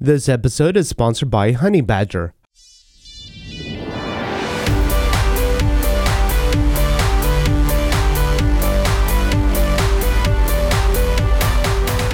This 0.00 0.28
episode 0.28 0.76
is 0.76 0.88
sponsored 0.88 1.28
by 1.28 1.54
Honeybadger. 1.54 2.30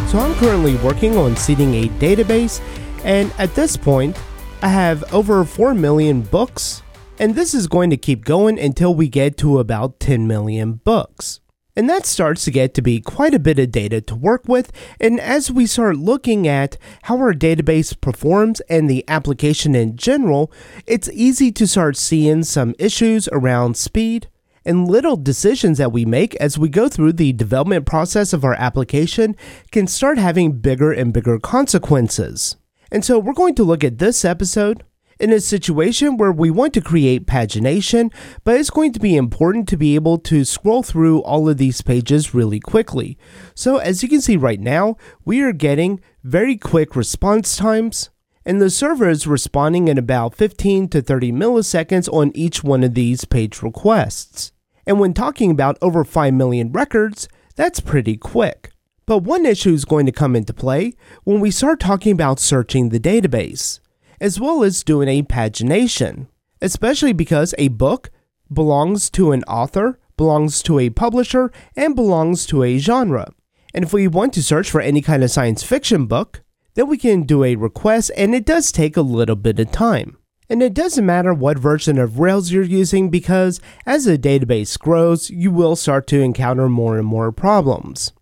So 0.08 0.18
I'm 0.18 0.34
currently 0.36 0.76
working 0.76 1.18
on 1.18 1.36
seeding 1.36 1.74
a 1.74 1.88
database, 1.98 2.62
and 3.04 3.30
at 3.36 3.54
this 3.54 3.76
point, 3.76 4.18
I 4.62 4.68
have 4.68 5.04
over 5.12 5.44
4 5.44 5.74
million 5.74 6.22
books, 6.22 6.82
and 7.18 7.34
this 7.34 7.52
is 7.52 7.66
going 7.66 7.90
to 7.90 7.98
keep 7.98 8.24
going 8.24 8.58
until 8.58 8.94
we 8.94 9.08
get 9.08 9.36
to 9.38 9.58
about 9.58 10.00
10 10.00 10.26
million 10.26 10.80
books. 10.84 11.40
And 11.76 11.90
that 11.90 12.06
starts 12.06 12.44
to 12.44 12.52
get 12.52 12.72
to 12.74 12.82
be 12.82 13.00
quite 13.00 13.34
a 13.34 13.40
bit 13.40 13.58
of 13.58 13.72
data 13.72 14.00
to 14.02 14.14
work 14.14 14.44
with. 14.46 14.70
And 15.00 15.18
as 15.18 15.50
we 15.50 15.66
start 15.66 15.96
looking 15.96 16.46
at 16.46 16.76
how 17.02 17.16
our 17.18 17.34
database 17.34 18.00
performs 18.00 18.60
and 18.62 18.88
the 18.88 19.04
application 19.08 19.74
in 19.74 19.96
general, 19.96 20.52
it's 20.86 21.10
easy 21.10 21.50
to 21.52 21.66
start 21.66 21.96
seeing 21.96 22.44
some 22.44 22.74
issues 22.78 23.28
around 23.32 23.76
speed 23.76 24.28
and 24.64 24.88
little 24.88 25.16
decisions 25.16 25.78
that 25.78 25.92
we 25.92 26.04
make 26.04 26.34
as 26.36 26.58
we 26.58 26.68
go 26.68 26.88
through 26.88 27.12
the 27.12 27.32
development 27.32 27.86
process 27.86 28.32
of 28.32 28.44
our 28.44 28.54
application 28.54 29.36
can 29.70 29.86
start 29.86 30.16
having 30.16 30.52
bigger 30.52 30.92
and 30.92 31.12
bigger 31.12 31.38
consequences. 31.38 32.56
And 32.90 33.04
so 33.04 33.18
we're 33.18 33.32
going 33.32 33.54
to 33.56 33.64
look 33.64 33.84
at 33.84 33.98
this 33.98 34.24
episode 34.24 34.84
in 35.18 35.32
a 35.32 35.40
situation 35.40 36.16
where 36.16 36.32
we 36.32 36.50
want 36.50 36.74
to 36.74 36.80
create 36.80 37.26
pagination, 37.26 38.12
but 38.42 38.58
it's 38.58 38.70
going 38.70 38.92
to 38.92 39.00
be 39.00 39.16
important 39.16 39.68
to 39.68 39.76
be 39.76 39.94
able 39.94 40.18
to 40.18 40.44
scroll 40.44 40.82
through 40.82 41.20
all 41.20 41.48
of 41.48 41.56
these 41.56 41.82
pages 41.82 42.34
really 42.34 42.60
quickly. 42.60 43.16
So 43.54 43.76
as 43.76 44.02
you 44.02 44.08
can 44.08 44.20
see 44.20 44.36
right 44.36 44.60
now, 44.60 44.96
we 45.24 45.40
are 45.42 45.52
getting 45.52 46.00
very 46.22 46.56
quick 46.56 46.96
response 46.96 47.56
times, 47.56 48.10
and 48.44 48.60
the 48.60 48.70
server 48.70 49.08
is 49.08 49.26
responding 49.26 49.88
in 49.88 49.98
about 49.98 50.34
15 50.34 50.88
to 50.88 51.02
30 51.02 51.32
milliseconds 51.32 52.12
on 52.12 52.32
each 52.34 52.62
one 52.62 52.84
of 52.84 52.94
these 52.94 53.24
page 53.24 53.62
requests. 53.62 54.52
And 54.86 55.00
when 55.00 55.14
talking 55.14 55.50
about 55.50 55.78
over 55.80 56.04
5 56.04 56.34
million 56.34 56.72
records, 56.72 57.28
that's 57.56 57.80
pretty 57.80 58.16
quick. 58.16 58.70
But 59.06 59.18
one 59.18 59.46
issue 59.46 59.72
is 59.72 59.84
going 59.84 60.06
to 60.06 60.12
come 60.12 60.34
into 60.34 60.54
play 60.54 60.94
when 61.24 61.40
we 61.40 61.50
start 61.50 61.80
talking 61.80 62.12
about 62.12 62.40
searching 62.40 62.88
the 62.88 63.00
database 63.00 63.80
as 64.20 64.40
well 64.40 64.62
as 64.62 64.84
doing 64.84 65.08
a 65.08 65.22
pagination, 65.22 66.28
especially 66.60 67.12
because 67.12 67.54
a 67.58 67.68
book 67.68 68.10
belongs 68.52 69.10
to 69.10 69.32
an 69.32 69.42
author, 69.44 69.98
belongs 70.16 70.62
to 70.62 70.78
a 70.78 70.90
publisher, 70.90 71.50
and 71.76 71.96
belongs 71.96 72.46
to 72.46 72.62
a 72.62 72.78
genre. 72.78 73.32
And 73.74 73.84
if 73.84 73.92
we 73.92 74.06
want 74.06 74.32
to 74.34 74.42
search 74.42 74.70
for 74.70 74.80
any 74.80 75.02
kind 75.02 75.24
of 75.24 75.30
science 75.30 75.62
fiction 75.62 76.06
book, 76.06 76.42
then 76.74 76.88
we 76.88 76.98
can 76.98 77.22
do 77.22 77.44
a 77.44 77.56
request, 77.56 78.10
and 78.16 78.34
it 78.34 78.44
does 78.44 78.70
take 78.70 78.96
a 78.96 79.02
little 79.02 79.36
bit 79.36 79.58
of 79.58 79.72
time. 79.72 80.18
And 80.48 80.62
it 80.62 80.74
doesn't 80.74 81.06
matter 81.06 81.32
what 81.32 81.58
version 81.58 81.98
of 81.98 82.18
Rails 82.18 82.52
you're 82.52 82.62
using 82.62 83.08
because 83.08 83.60
as 83.86 84.04
the 84.04 84.18
database 84.18 84.78
grows, 84.78 85.30
you 85.30 85.50
will 85.50 85.74
start 85.74 86.06
to 86.08 86.20
encounter 86.20 86.68
more 86.68 86.98
and 86.98 87.06
more 87.06 87.32
problems. 87.32 88.12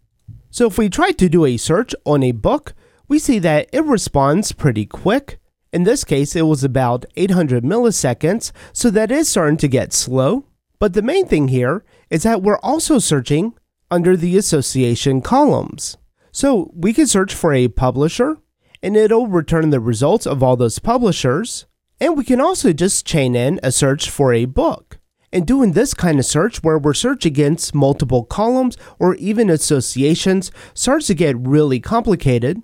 So 0.51 0.67
if 0.67 0.79
we 0.79 0.89
try 0.89 1.11
to 1.13 1.29
do 1.29 1.45
a 1.45 1.57
search 1.57 1.95
on 2.05 2.23
a 2.23 2.33
book, 2.33 2.75
we 3.09 3.19
see 3.19 3.39
that 3.41 3.69
it 3.73 3.85
responds 3.85 4.53
pretty 4.53 4.87
quick, 4.87 5.41
in 5.73 5.85
this 5.85 6.05
case, 6.05 6.37
it 6.37 6.43
was 6.43 6.63
about 6.63 7.07
800 7.17 7.65
milliseconds, 7.65 8.53
so 8.73 8.91
that 8.91 9.11
is 9.11 9.29
starting 9.29 9.57
to 9.59 9.69
get 9.69 9.95
slow. 9.95 10.45
But 10.79 10.93
the 10.93 11.03
main 11.03 11.27
thing 11.27 11.49
here 11.49 11.85
is 12.11 12.25
that 12.25 12.43
we're 12.43 12.59
also 12.59 12.99
searching 12.99 13.55
under 13.91 14.17
the 14.17 14.37
association 14.37 15.23
columns. 15.23 15.97
So 16.31 16.71
we 16.75 16.93
can 16.93 17.07
search 17.07 17.35
for 17.35 17.55
a 17.55 17.69
publisher, 17.69 18.37
and 18.83 18.97
it'll 18.97 19.29
return 19.29 19.71
the 19.71 19.81
results 19.81 20.27
of 20.27 20.43
all 20.43 20.57
those 20.57 20.79
publishers. 20.79 21.67
And 22.01 22.19
we 22.19 22.25
can 22.25 22.41
also 22.41 22.73
just 22.73 23.07
chain 23.07 23.35
in 23.35 23.59
a 23.63 23.73
search 23.73 24.11
for 24.11 24.33
a 24.33 24.45
book. 24.45 24.99
And 25.33 25.47
doing 25.47 25.73
this 25.73 25.95
kind 25.95 26.19
of 26.19 26.27
search 26.27 26.63
where 26.63 26.79
we're 26.79 26.93
searching 26.93 27.33
against 27.33 27.75
multiple 27.75 28.25
columns 28.25 28.77
or 28.99 29.15
even 29.15 29.49
associations 29.49 30.51
starts 30.75 31.07
to 31.07 31.15
get 31.15 31.39
really 31.39 31.81
complicated 31.81 32.61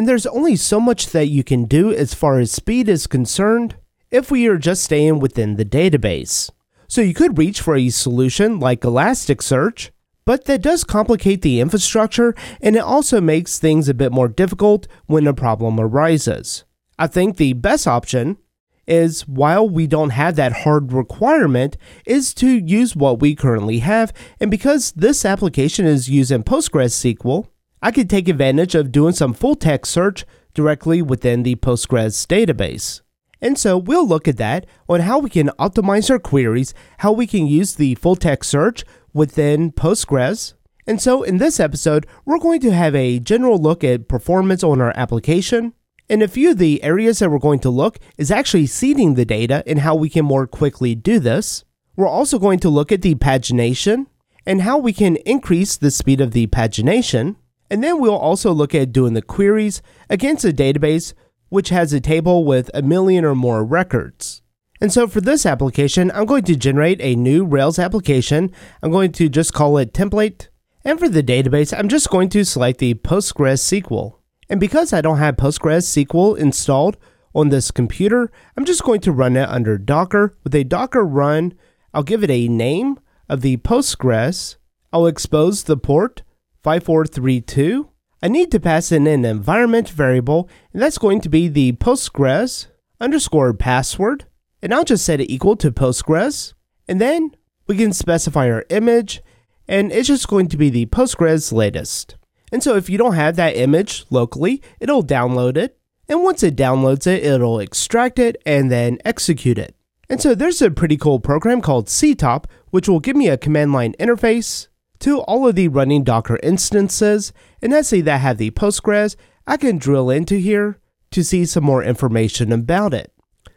and 0.00 0.08
there's 0.08 0.24
only 0.24 0.56
so 0.56 0.80
much 0.80 1.08
that 1.08 1.26
you 1.26 1.44
can 1.44 1.66
do 1.66 1.92
as 1.92 2.14
far 2.14 2.38
as 2.38 2.50
speed 2.50 2.88
is 2.88 3.06
concerned 3.06 3.76
if 4.10 4.30
we 4.30 4.46
are 4.46 4.56
just 4.56 4.82
staying 4.82 5.18
within 5.18 5.56
the 5.56 5.64
database. 5.66 6.50
So 6.88 7.02
you 7.02 7.12
could 7.12 7.36
reach 7.36 7.60
for 7.60 7.76
a 7.76 7.90
solution 7.90 8.58
like 8.58 8.80
Elasticsearch, 8.80 9.90
but 10.24 10.46
that 10.46 10.62
does 10.62 10.84
complicate 10.84 11.42
the 11.42 11.60
infrastructure 11.60 12.34
and 12.62 12.76
it 12.76 12.82
also 12.82 13.20
makes 13.20 13.58
things 13.58 13.90
a 13.90 13.92
bit 13.92 14.10
more 14.10 14.26
difficult 14.26 14.88
when 15.04 15.26
a 15.26 15.34
problem 15.34 15.78
arises. 15.78 16.64
I 16.98 17.06
think 17.06 17.36
the 17.36 17.52
best 17.52 17.86
option 17.86 18.38
is 18.86 19.28
while 19.28 19.68
we 19.68 19.86
don't 19.86 20.16
have 20.16 20.34
that 20.36 20.62
hard 20.64 20.94
requirement 20.94 21.76
is 22.06 22.32
to 22.36 22.48
use 22.48 22.96
what 22.96 23.20
we 23.20 23.34
currently 23.34 23.80
have 23.80 24.14
and 24.40 24.50
because 24.50 24.92
this 24.92 25.26
application 25.26 25.84
is 25.84 26.08
using 26.08 26.42
PostgreSQL, 26.42 27.48
I 27.82 27.90
could 27.90 28.10
take 28.10 28.28
advantage 28.28 28.74
of 28.74 28.92
doing 28.92 29.14
some 29.14 29.32
full 29.32 29.54
text 29.54 29.90
search 29.90 30.26
directly 30.52 31.00
within 31.00 31.42
the 31.42 31.56
Postgres 31.56 32.26
database. 32.26 33.00
And 33.40 33.56
so 33.56 33.78
we'll 33.78 34.06
look 34.06 34.28
at 34.28 34.36
that 34.36 34.66
on 34.88 35.00
how 35.00 35.18
we 35.18 35.30
can 35.30 35.48
optimize 35.58 36.10
our 36.10 36.18
queries, 36.18 36.74
how 36.98 37.12
we 37.12 37.26
can 37.26 37.46
use 37.46 37.74
the 37.74 37.94
full 37.94 38.16
text 38.16 38.50
search 38.50 38.84
within 39.14 39.72
Postgres. 39.72 40.54
And 40.86 41.00
so 41.00 41.22
in 41.22 41.38
this 41.38 41.58
episode, 41.58 42.06
we're 42.26 42.38
going 42.38 42.60
to 42.60 42.72
have 42.72 42.94
a 42.94 43.18
general 43.18 43.58
look 43.58 43.82
at 43.82 44.08
performance 44.08 44.62
on 44.62 44.80
our 44.80 44.92
application. 44.94 45.72
And 46.10 46.22
a 46.22 46.28
few 46.28 46.50
of 46.50 46.58
the 46.58 46.82
areas 46.82 47.20
that 47.20 47.30
we're 47.30 47.38
going 47.38 47.60
to 47.60 47.70
look 47.70 47.98
is 48.18 48.30
actually 48.30 48.66
seeding 48.66 49.14
the 49.14 49.24
data 49.24 49.62
and 49.66 49.78
how 49.78 49.94
we 49.94 50.10
can 50.10 50.24
more 50.24 50.46
quickly 50.46 50.94
do 50.94 51.18
this. 51.18 51.64
We're 51.96 52.08
also 52.08 52.38
going 52.38 52.58
to 52.60 52.68
look 52.68 52.92
at 52.92 53.02
the 53.02 53.14
pagination 53.14 54.06
and 54.44 54.62
how 54.62 54.76
we 54.76 54.92
can 54.92 55.16
increase 55.16 55.76
the 55.76 55.90
speed 55.90 56.20
of 56.20 56.32
the 56.32 56.46
pagination. 56.48 57.36
And 57.70 57.84
then 57.84 58.00
we'll 58.00 58.16
also 58.16 58.52
look 58.52 58.74
at 58.74 58.92
doing 58.92 59.14
the 59.14 59.22
queries 59.22 59.80
against 60.08 60.44
a 60.44 60.52
database 60.52 61.14
which 61.50 61.68
has 61.68 61.92
a 61.92 62.00
table 62.00 62.44
with 62.44 62.70
a 62.72 62.80
million 62.80 63.24
or 63.24 63.34
more 63.34 63.64
records. 63.64 64.40
And 64.80 64.90
so 64.90 65.06
for 65.06 65.20
this 65.20 65.44
application, 65.44 66.10
I'm 66.12 66.24
going 66.24 66.44
to 66.44 66.56
generate 66.56 67.00
a 67.02 67.14
new 67.14 67.44
Rails 67.44 67.78
application. 67.78 68.50
I'm 68.82 68.90
going 68.90 69.12
to 69.12 69.28
just 69.28 69.52
call 69.52 69.76
it 69.76 69.92
template. 69.92 70.48
And 70.84 70.98
for 70.98 71.08
the 71.08 71.22
database, 71.22 71.76
I'm 71.76 71.88
just 71.88 72.08
going 72.08 72.30
to 72.30 72.44
select 72.44 72.78
the 72.78 72.94
PostgreSQL. 72.94 74.14
And 74.48 74.58
because 74.58 74.92
I 74.92 75.02
don't 75.02 75.18
have 75.18 75.36
PostgreSQL 75.36 76.38
installed 76.38 76.96
on 77.34 77.50
this 77.50 77.70
computer, 77.70 78.32
I'm 78.56 78.64
just 78.64 78.82
going 78.82 79.00
to 79.02 79.12
run 79.12 79.36
it 79.36 79.48
under 79.48 79.76
Docker. 79.76 80.36
With 80.42 80.54
a 80.54 80.64
Docker 80.64 81.04
run, 81.04 81.52
I'll 81.92 82.02
give 82.02 82.24
it 82.24 82.30
a 82.30 82.48
name 82.48 82.98
of 83.28 83.42
the 83.42 83.58
Postgres. 83.58 84.56
I'll 84.92 85.06
expose 85.06 85.64
the 85.64 85.76
port 85.76 86.22
5432, 86.62 87.88
I 88.22 88.28
need 88.28 88.50
to 88.52 88.60
pass 88.60 88.92
in 88.92 89.06
an 89.06 89.24
environment 89.24 89.88
variable, 89.88 90.48
and 90.72 90.82
that's 90.82 90.98
going 90.98 91.22
to 91.22 91.28
be 91.30 91.48
the 91.48 91.72
Postgres 91.72 92.66
underscore 93.00 93.54
password, 93.54 94.26
and 94.60 94.74
I'll 94.74 94.84
just 94.84 95.06
set 95.06 95.20
it 95.20 95.30
equal 95.30 95.56
to 95.56 95.72
Postgres, 95.72 96.52
and 96.86 97.00
then 97.00 97.34
we 97.66 97.76
can 97.76 97.94
specify 97.94 98.50
our 98.50 98.66
image, 98.68 99.22
and 99.66 99.90
it's 99.90 100.08
just 100.08 100.28
going 100.28 100.48
to 100.48 100.58
be 100.58 100.68
the 100.68 100.86
Postgres 100.86 101.50
latest. 101.50 102.16
And 102.52 102.62
so 102.62 102.76
if 102.76 102.90
you 102.90 102.98
don't 102.98 103.14
have 103.14 103.36
that 103.36 103.56
image 103.56 104.04
locally, 104.10 104.60
it'll 104.80 105.04
download 105.04 105.56
it, 105.56 105.78
and 106.08 106.22
once 106.22 106.42
it 106.42 106.56
downloads 106.56 107.06
it, 107.06 107.24
it'll 107.24 107.60
extract 107.60 108.18
it 108.18 108.36
and 108.44 108.70
then 108.70 108.98
execute 109.04 109.56
it. 109.56 109.74
And 110.10 110.20
so 110.20 110.34
there's 110.34 110.60
a 110.60 110.70
pretty 110.70 110.96
cool 110.96 111.20
program 111.20 111.60
called 111.62 111.86
CTOP, 111.86 112.44
which 112.70 112.88
will 112.88 113.00
give 113.00 113.16
me 113.16 113.28
a 113.28 113.38
command 113.38 113.72
line 113.72 113.94
interface 114.00 114.66
to 115.00 115.20
all 115.20 115.48
of 115.48 115.54
the 115.56 115.68
running 115.68 116.04
Docker 116.04 116.38
instances, 116.42 117.32
and 117.60 117.72
let's 117.72 117.88
say 117.88 118.00
that 118.02 118.20
have 118.20 118.38
the 118.38 118.50
Postgres, 118.50 119.16
I 119.46 119.56
can 119.56 119.78
drill 119.78 120.10
into 120.10 120.36
here 120.36 120.78
to 121.10 121.24
see 121.24 121.44
some 121.44 121.64
more 121.64 121.82
information 121.82 122.52
about 122.52 122.94
it. 122.94 123.12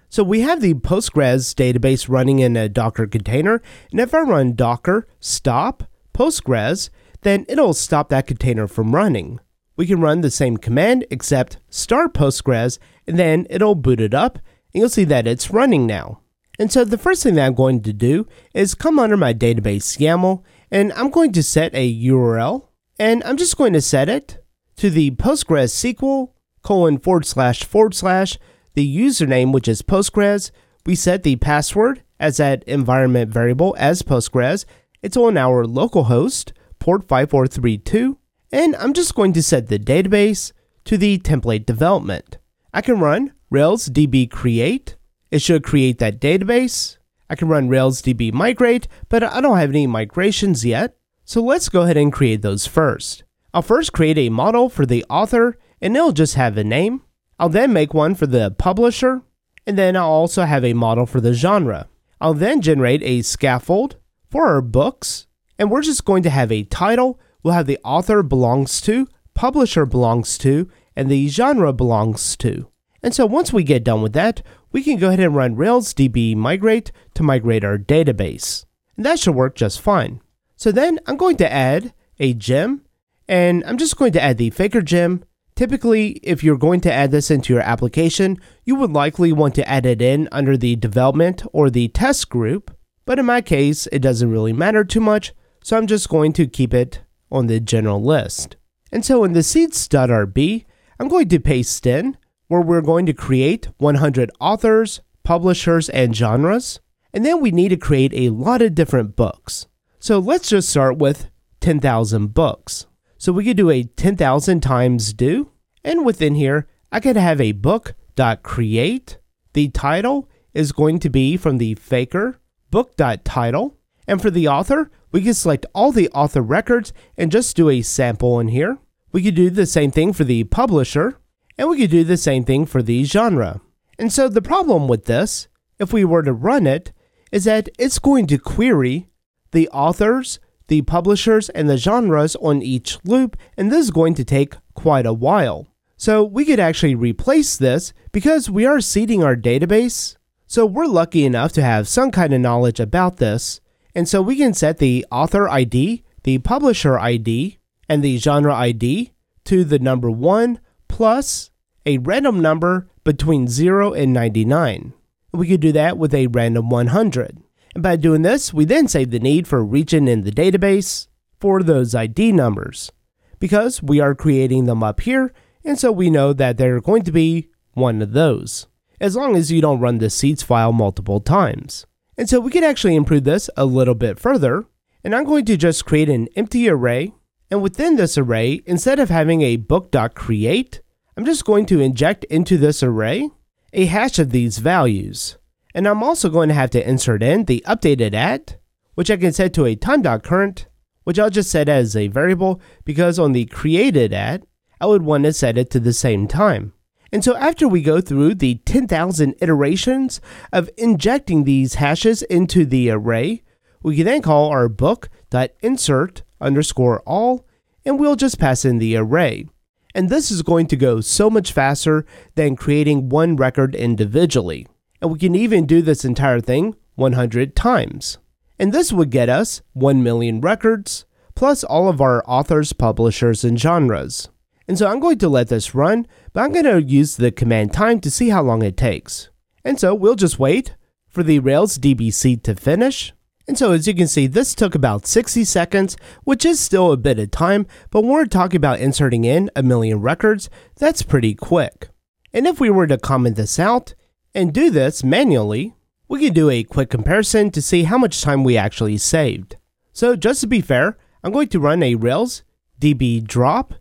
So 0.09 0.23
we 0.23 0.41
have 0.41 0.61
the 0.61 0.75
Postgres 0.75 1.53
database 1.53 2.09
running 2.09 2.39
in 2.39 2.55
a 2.55 2.69
Docker 2.69 3.07
container, 3.07 3.61
and 3.91 3.99
if 3.99 4.13
I 4.13 4.21
run 4.21 4.55
docker 4.55 5.07
stop 5.19 5.83
Postgres, 6.13 6.89
then 7.21 7.45
it'll 7.49 7.73
stop 7.73 8.09
that 8.09 8.27
container 8.27 8.67
from 8.67 8.95
running. 8.95 9.39
We 9.75 9.87
can 9.87 10.01
run 10.01 10.21
the 10.21 10.29
same 10.29 10.57
command 10.57 11.05
except 11.09 11.57
start 11.69 12.13
Postgres, 12.13 12.77
and 13.07 13.17
then 13.17 13.47
it'll 13.49 13.75
boot 13.75 13.99
it 13.99 14.13
up, 14.13 14.37
and 14.73 14.81
you'll 14.81 14.89
see 14.89 15.03
that 15.05 15.27
it's 15.27 15.51
running 15.51 15.87
now. 15.87 16.21
And 16.59 16.71
so 16.71 16.85
the 16.85 16.99
first 16.99 17.23
thing 17.23 17.35
that 17.35 17.47
I'm 17.47 17.55
going 17.55 17.81
to 17.81 17.93
do 17.93 18.27
is 18.53 18.75
come 18.75 18.99
under 18.99 19.17
my 19.17 19.33
database 19.33 19.97
YAML 19.97 20.43
and 20.73 20.91
I'm 20.93 21.11
going 21.11 21.31
to 21.33 21.43
set 21.43 21.75
a 21.75 22.03
URL, 22.03 22.67
and 22.97 23.23
I'm 23.25 23.37
just 23.37 23.57
going 23.57 23.73
to 23.73 23.81
set 23.81 24.09
it 24.09 24.43
to 24.77 24.89
the 24.89 25.11
Postgres 25.11 25.71
SQL 25.71 26.31
colon 26.63 26.97
forward 26.97 27.27
slash 27.27 27.63
forward 27.63 27.93
slash 27.93 28.39
the 28.73 28.97
username, 28.97 29.53
which 29.53 29.67
is 29.67 29.83
Postgres. 29.83 30.49
We 30.87 30.95
set 30.95 31.21
the 31.21 31.35
password 31.35 32.01
as 32.19 32.37
that 32.37 32.63
environment 32.63 33.31
variable 33.31 33.75
as 33.77 34.01
Postgres. 34.01 34.65
It's 35.03 35.15
on 35.15 35.37
our 35.37 35.63
local 35.63 36.05
host, 36.05 36.53
port 36.79 37.07
5432, 37.07 38.17
and 38.51 38.75
I'm 38.77 38.93
just 38.93 39.13
going 39.13 39.33
to 39.33 39.43
set 39.43 39.67
the 39.67 39.77
database 39.77 40.53
to 40.85 40.97
the 40.97 41.19
template 41.19 41.67
development. 41.67 42.39
I 42.73 42.81
can 42.81 42.99
run 42.99 43.33
Rails 43.51 43.89
DB 43.89 44.27
create. 44.27 44.95
It 45.29 45.43
should 45.43 45.63
create 45.63 45.99
that 45.99 46.19
database. 46.19 46.97
I 47.29 47.35
can 47.35 47.47
run 47.47 47.69
Rails 47.69 48.01
DB 48.01 48.31
migrate, 48.33 48.87
but 49.09 49.23
I 49.23 49.41
don't 49.41 49.57
have 49.57 49.69
any 49.69 49.87
migrations 49.87 50.65
yet. 50.65 50.95
So 51.25 51.41
let's 51.41 51.69
go 51.69 51.81
ahead 51.81 51.97
and 51.97 52.11
create 52.11 52.41
those 52.41 52.67
first. 52.67 53.23
I'll 53.53 53.61
first 53.61 53.93
create 53.93 54.17
a 54.17 54.29
model 54.29 54.69
for 54.69 54.85
the 54.85 55.05
author 55.09 55.57
and 55.81 55.95
it'll 55.95 56.11
just 56.11 56.35
have 56.35 56.57
a 56.57 56.63
name. 56.63 57.01
I'll 57.39 57.49
then 57.49 57.73
make 57.73 57.93
one 57.93 58.15
for 58.15 58.27
the 58.27 58.51
publisher 58.51 59.21
and 59.65 59.77
then 59.77 59.95
I'll 59.95 60.09
also 60.09 60.43
have 60.43 60.65
a 60.65 60.73
model 60.73 61.05
for 61.05 61.21
the 61.21 61.33
genre. 61.33 61.87
I'll 62.19 62.33
then 62.33 62.61
generate 62.61 63.03
a 63.03 63.21
scaffold 63.21 63.97
for 64.29 64.47
our 64.47 64.61
books 64.61 65.27
and 65.57 65.69
we're 65.69 65.81
just 65.81 66.05
going 66.05 66.23
to 66.23 66.29
have 66.29 66.51
a 66.51 66.63
title. 66.63 67.19
We'll 67.41 67.53
have 67.53 67.67
the 67.67 67.79
author 67.83 68.23
belongs 68.23 68.81
to, 68.81 69.07
publisher 69.33 69.85
belongs 69.85 70.37
to, 70.39 70.69
and 70.95 71.09
the 71.09 71.27
genre 71.27 71.73
belongs 71.73 72.35
to. 72.37 72.67
And 73.01 73.13
so 73.13 73.25
once 73.25 73.51
we 73.51 73.63
get 73.63 73.83
done 73.83 74.01
with 74.01 74.13
that, 74.13 74.41
we 74.73 74.83
can 74.83 74.97
go 74.97 75.07
ahead 75.07 75.21
and 75.21 75.35
run 75.35 75.55
Rails 75.55 75.93
DB 75.93 76.35
migrate 76.35 76.91
to 77.13 77.23
migrate 77.23 77.63
our 77.63 77.77
database. 77.77 78.65
And 78.97 79.05
that 79.05 79.19
should 79.19 79.35
work 79.35 79.55
just 79.55 79.79
fine. 79.79 80.19
So 80.57 80.71
then 80.71 80.99
I'm 81.05 81.15
going 81.15 81.37
to 81.37 81.51
add 81.51 81.93
a 82.19 82.33
gem, 82.33 82.81
and 83.27 83.63
I'm 83.65 83.77
just 83.77 83.97
going 83.97 84.11
to 84.13 84.21
add 84.21 84.37
the 84.37 84.49
faker 84.49 84.81
gem. 84.81 85.23
Typically, 85.55 86.13
if 86.23 86.43
you're 86.43 86.57
going 86.57 86.81
to 86.81 86.91
add 86.91 87.11
this 87.11 87.29
into 87.29 87.53
your 87.53 87.61
application, 87.61 88.39
you 88.65 88.75
would 88.75 88.91
likely 88.91 89.31
want 89.31 89.53
to 89.55 89.69
add 89.69 89.85
it 89.85 90.01
in 90.01 90.27
under 90.31 90.57
the 90.57 90.75
development 90.75 91.43
or 91.53 91.69
the 91.69 91.87
test 91.89 92.29
group. 92.29 92.75
But 93.05 93.19
in 93.19 93.25
my 93.25 93.41
case, 93.41 93.87
it 93.87 93.99
doesn't 93.99 94.31
really 94.31 94.53
matter 94.53 94.83
too 94.83 95.01
much, 95.01 95.33
so 95.63 95.77
I'm 95.77 95.87
just 95.87 96.09
going 96.09 96.33
to 96.33 96.47
keep 96.47 96.73
it 96.73 97.01
on 97.31 97.47
the 97.47 97.59
general 97.59 98.01
list. 98.01 98.55
And 98.91 99.05
so 99.05 99.23
in 99.23 99.33
the 99.33 99.43
seeds.rb, 99.43 100.65
I'm 100.99 101.07
going 101.07 101.29
to 101.29 101.39
paste 101.39 101.85
in 101.85 102.17
where 102.53 102.61
we're 102.61 102.81
going 102.81 103.07
to 103.07 103.13
create 103.13 103.67
100 103.79 104.29
authors, 104.39 105.01
publishers, 105.23 105.89
and 105.89 106.15
genres. 106.15 106.79
And 107.11 107.25
then 107.25 107.41
we 107.41 107.49
need 107.49 107.69
to 107.69 107.77
create 107.77 108.13
a 108.13 108.29
lot 108.29 108.61
of 108.61 108.75
different 108.75 109.15
books. 109.15 109.65
So 109.99 110.19
let's 110.19 110.49
just 110.49 110.69
start 110.69 110.99
with 110.99 111.31
10,000 111.61 112.33
books. 112.33 112.85
So 113.17 113.31
we 113.31 113.43
could 113.43 113.57
do 113.57 113.71
a 113.71 113.83
10,000 113.83 114.61
times 114.61 115.13
do. 115.13 115.49
And 115.83 116.05
within 116.05 116.35
here, 116.35 116.67
I 116.91 116.99
could 116.99 117.15
have 117.15 117.41
a 117.41 117.53
book.create. 117.53 119.17
The 119.53 119.69
title 119.69 120.29
is 120.53 120.71
going 120.71 120.99
to 120.99 121.09
be 121.09 121.37
from 121.37 121.57
the 121.57 121.73
faker 121.75 122.39
book.title. 122.69 123.77
And 124.07 124.21
for 124.21 124.29
the 124.29 124.47
author, 124.47 124.91
we 125.11 125.21
can 125.21 125.33
select 125.33 125.65
all 125.73 125.91
the 125.91 126.09
author 126.09 126.41
records 126.41 126.93
and 127.17 127.31
just 127.31 127.55
do 127.55 127.69
a 127.69 127.81
sample 127.81 128.39
in 128.39 128.49
here. 128.49 128.77
We 129.11 129.23
could 129.23 129.35
do 129.35 129.49
the 129.49 129.65
same 129.65 129.89
thing 129.91 130.13
for 130.13 130.23
the 130.23 130.43
publisher, 130.43 131.17
and 131.57 131.69
we 131.69 131.77
could 131.77 131.91
do 131.91 132.03
the 132.03 132.17
same 132.17 132.43
thing 132.43 132.65
for 132.65 132.81
the 132.81 133.03
genre. 133.03 133.61
And 133.99 134.11
so 134.11 134.27
the 134.27 134.41
problem 134.41 134.87
with 134.87 135.05
this, 135.05 135.47
if 135.79 135.93
we 135.93 136.03
were 136.03 136.23
to 136.23 136.33
run 136.33 136.65
it, 136.67 136.91
is 137.31 137.43
that 137.45 137.69
it's 137.79 137.99
going 137.99 138.27
to 138.27 138.37
query 138.37 139.09
the 139.51 139.69
authors, 139.69 140.39
the 140.67 140.81
publishers, 140.81 141.49
and 141.49 141.69
the 141.69 141.77
genres 141.77 142.35
on 142.37 142.61
each 142.61 142.97
loop, 143.03 143.37
and 143.57 143.71
this 143.71 143.85
is 143.85 143.91
going 143.91 144.15
to 144.15 144.23
take 144.23 144.55
quite 144.73 145.05
a 145.05 145.13
while. 145.13 145.67
So 145.97 146.23
we 146.23 146.45
could 146.45 146.59
actually 146.59 146.95
replace 146.95 147.55
this 147.57 147.93
because 148.11 148.49
we 148.49 148.65
are 148.65 148.81
seeding 148.81 149.23
our 149.23 149.35
database. 149.35 150.15
So 150.47 150.65
we're 150.65 150.85
lucky 150.85 151.25
enough 151.25 151.53
to 151.53 151.63
have 151.63 151.87
some 151.87 152.11
kind 152.11 152.33
of 152.33 152.41
knowledge 152.41 152.79
about 152.79 153.17
this, 153.17 153.61
and 153.95 154.07
so 154.07 154.21
we 154.21 154.35
can 154.35 154.53
set 154.53 154.79
the 154.79 155.05
author 155.11 155.47
ID, 155.47 156.03
the 156.23 156.37
publisher 156.39 156.99
ID, 156.99 157.59
and 157.87 158.03
the 158.03 158.17
genre 158.17 158.53
ID 158.53 159.11
to 159.45 159.63
the 159.63 159.79
number 159.79 160.09
1 160.09 160.59
plus 160.93 161.49
a 161.87 161.97
random 161.97 162.39
number 162.39 162.87
between 163.03 163.47
0 163.47 163.93
and 163.93 164.13
99. 164.13 164.93
We 165.31 165.47
could 165.47 165.59
do 165.59 165.71
that 165.71 165.97
with 165.97 166.13
a 166.13 166.27
random 166.27 166.69
100. 166.69 167.41
And 167.73 167.81
by 167.81 167.95
doing 167.95 168.21
this, 168.21 168.53
we 168.53 168.63
then 168.63 168.87
save 168.87 169.09
the 169.09 169.17
need 169.17 169.47
for 169.47 169.65
reaching 169.65 170.07
in 170.07 170.21
the 170.21 170.31
database 170.31 171.07
for 171.39 171.63
those 171.63 171.95
ID 171.95 172.31
numbers 172.31 172.91
because 173.39 173.81
we 173.81 173.99
are 173.99 174.13
creating 174.13 174.65
them 174.65 174.83
up 174.83 175.01
here, 175.01 175.33
and 175.65 175.79
so 175.79 175.91
we 175.91 176.11
know 176.11 176.31
that 176.31 176.57
they're 176.57 176.79
going 176.79 177.01
to 177.01 177.11
be 177.11 177.49
one 177.73 177.99
of 178.03 178.13
those, 178.13 178.67
as 179.01 179.15
long 179.15 179.35
as 179.35 179.51
you 179.51 179.61
don't 179.61 179.79
run 179.79 179.97
the 179.97 180.11
seeds 180.11 180.43
file 180.43 180.71
multiple 180.71 181.19
times. 181.19 181.87
And 182.19 182.29
so 182.29 182.39
we 182.39 182.51
could 182.51 182.63
actually 182.63 182.95
improve 182.95 183.23
this 183.23 183.49
a 183.57 183.65
little 183.65 183.95
bit 183.95 184.19
further, 184.19 184.67
and 185.03 185.15
I'm 185.15 185.25
going 185.25 185.45
to 185.45 185.57
just 185.57 185.85
create 185.85 186.07
an 186.07 186.27
empty 186.35 186.69
array, 186.69 187.13
and 187.53 187.61
within 187.61 187.97
this 187.97 188.17
array, 188.17 188.63
instead 188.65 188.97
of 188.97 189.11
having 189.11 189.43
a 189.43 189.57
book.create, 189.57 190.81
I'm 191.15 191.23
just 191.23 191.45
going 191.45 191.67
to 191.67 191.81
inject 191.81 192.23
into 192.23 192.57
this 192.57 192.81
array 192.81 193.29
a 193.71 193.85
hash 193.85 194.17
of 194.17 194.31
these 194.31 194.57
values. 194.57 195.37
And 195.75 195.87
I'm 195.87 196.01
also 196.01 196.31
going 196.31 196.49
to 196.49 196.55
have 196.55 196.71
to 196.71 196.89
insert 196.89 197.21
in 197.21 197.45
the 197.45 197.63
updated 197.67 198.15
at, 198.15 198.57
which 198.95 199.11
I 199.11 199.17
can 199.17 199.33
set 199.33 199.53
to 199.53 199.65
a 199.65 199.75
time.current, 199.75 200.65
which 201.03 201.19
I'll 201.19 201.29
just 201.29 201.51
set 201.51 201.69
as 201.69 201.95
a 201.95 202.07
variable 202.07 202.59
because 202.85 203.19
on 203.19 203.33
the 203.33 203.45
created 203.45 204.13
at, 204.13 204.41
I 204.81 204.87
would 204.87 205.03
want 205.03 205.25
to 205.25 205.31
set 205.31 205.55
it 205.55 205.69
to 205.69 205.79
the 205.79 205.93
same 205.93 206.27
time. 206.27 206.73
And 207.11 207.23
so 207.23 207.35
after 207.35 207.67
we 207.67 207.83
go 207.83 208.01
through 208.01 208.33
the 208.33 208.55
10,000 208.65 209.35
iterations 209.39 210.21
of 210.51 210.71
injecting 210.75 211.43
these 211.43 211.75
hashes 211.75 212.23
into 212.23 212.65
the 212.65 212.89
array, 212.89 213.43
we 213.83 213.95
can 213.97 214.05
then 214.05 214.23
call 214.23 214.49
our 214.49 214.67
book.insert 214.67 216.23
underscore 216.43 217.01
all, 217.01 217.47
and 217.85 217.99
we'll 217.99 218.15
just 218.15 218.39
pass 218.39 218.65
in 218.65 218.77
the 218.77 218.95
array. 218.95 219.47
And 219.95 220.09
this 220.09 220.31
is 220.31 220.41
going 220.41 220.67
to 220.67 220.75
go 220.75 221.01
so 221.01 221.29
much 221.29 221.51
faster 221.51 222.05
than 222.35 222.55
creating 222.55 223.09
one 223.09 223.35
record 223.35 223.75
individually. 223.75 224.67
And 225.01 225.11
we 225.11 225.19
can 225.19 225.35
even 225.35 225.65
do 225.65 225.81
this 225.81 226.05
entire 226.05 226.39
thing 226.39 226.75
100 226.95 227.55
times. 227.55 228.17
And 228.59 228.71
this 228.71 228.91
would 228.93 229.09
get 229.09 229.29
us 229.29 229.61
1 229.73 230.03
million 230.03 230.41
records, 230.41 231.05
plus 231.35 231.63
all 231.63 231.89
of 231.89 232.01
our 232.01 232.23
authors, 232.27 232.73
publishers, 232.73 233.43
and 233.43 233.59
genres. 233.59 234.29
And 234.67 234.77
so 234.77 234.87
I'm 234.87 234.99
going 234.99 235.17
to 235.19 235.29
let 235.29 235.49
this 235.49 235.75
run, 235.75 236.07
but 236.31 236.41
I'm 236.41 236.53
going 236.53 236.65
to 236.65 236.81
use 236.81 237.17
the 237.17 237.31
command 237.31 237.73
time 237.73 237.99
to 238.01 238.11
see 238.11 238.29
how 238.29 238.41
long 238.41 238.61
it 238.61 238.77
takes. 238.77 239.29
And 239.65 239.79
so 239.79 239.93
we'll 239.93 240.15
just 240.15 240.39
wait 240.39 240.75
for 241.07 241.23
the 241.23 241.39
Rails 241.39 241.77
DB 241.77 242.41
to 242.43 242.55
finish. 242.55 243.13
And 243.47 243.57
so 243.57 243.71
as 243.71 243.87
you 243.87 243.93
can 243.93 244.07
see, 244.07 244.27
this 244.27 244.55
took 244.55 244.73
about 244.73 245.05
60 245.05 245.43
seconds, 245.43 245.97
which 246.23 246.45
is 246.45 246.59
still 246.59 246.91
a 246.91 246.97
bit 246.97 247.19
of 247.19 247.31
time, 247.31 247.65
but 247.89 248.01
when 248.01 248.11
we're 248.11 248.25
talking 248.25 248.57
about 248.57 248.79
inserting 248.79 249.25
in 249.25 249.49
a 249.55 249.63
million 249.63 249.99
records, 250.01 250.49
that's 250.77 251.01
pretty 251.01 251.33
quick. 251.35 251.89
And 252.31 252.47
if 252.47 252.59
we 252.59 252.69
were 252.69 252.87
to 252.87 252.97
comment 252.97 253.35
this 253.35 253.59
out 253.59 253.95
and 254.33 254.53
do 254.53 254.69
this 254.69 255.03
manually, 255.03 255.75
we 256.07 256.21
could 256.21 256.33
do 256.33 256.49
a 256.49 256.63
quick 256.63 256.89
comparison 256.89 257.51
to 257.51 257.61
see 257.61 257.83
how 257.83 257.97
much 257.97 258.21
time 258.21 258.43
we 258.43 258.55
actually 258.55 258.97
saved. 258.97 259.57
So 259.91 260.15
just 260.15 260.41
to 260.41 260.47
be 260.47 260.61
fair, 260.61 260.97
I'm 261.23 261.31
going 261.31 261.49
to 261.49 261.59
run 261.59 261.83
a 261.83 261.95
Rails 261.95 262.43
db 262.79 263.25
drop 263.25 263.75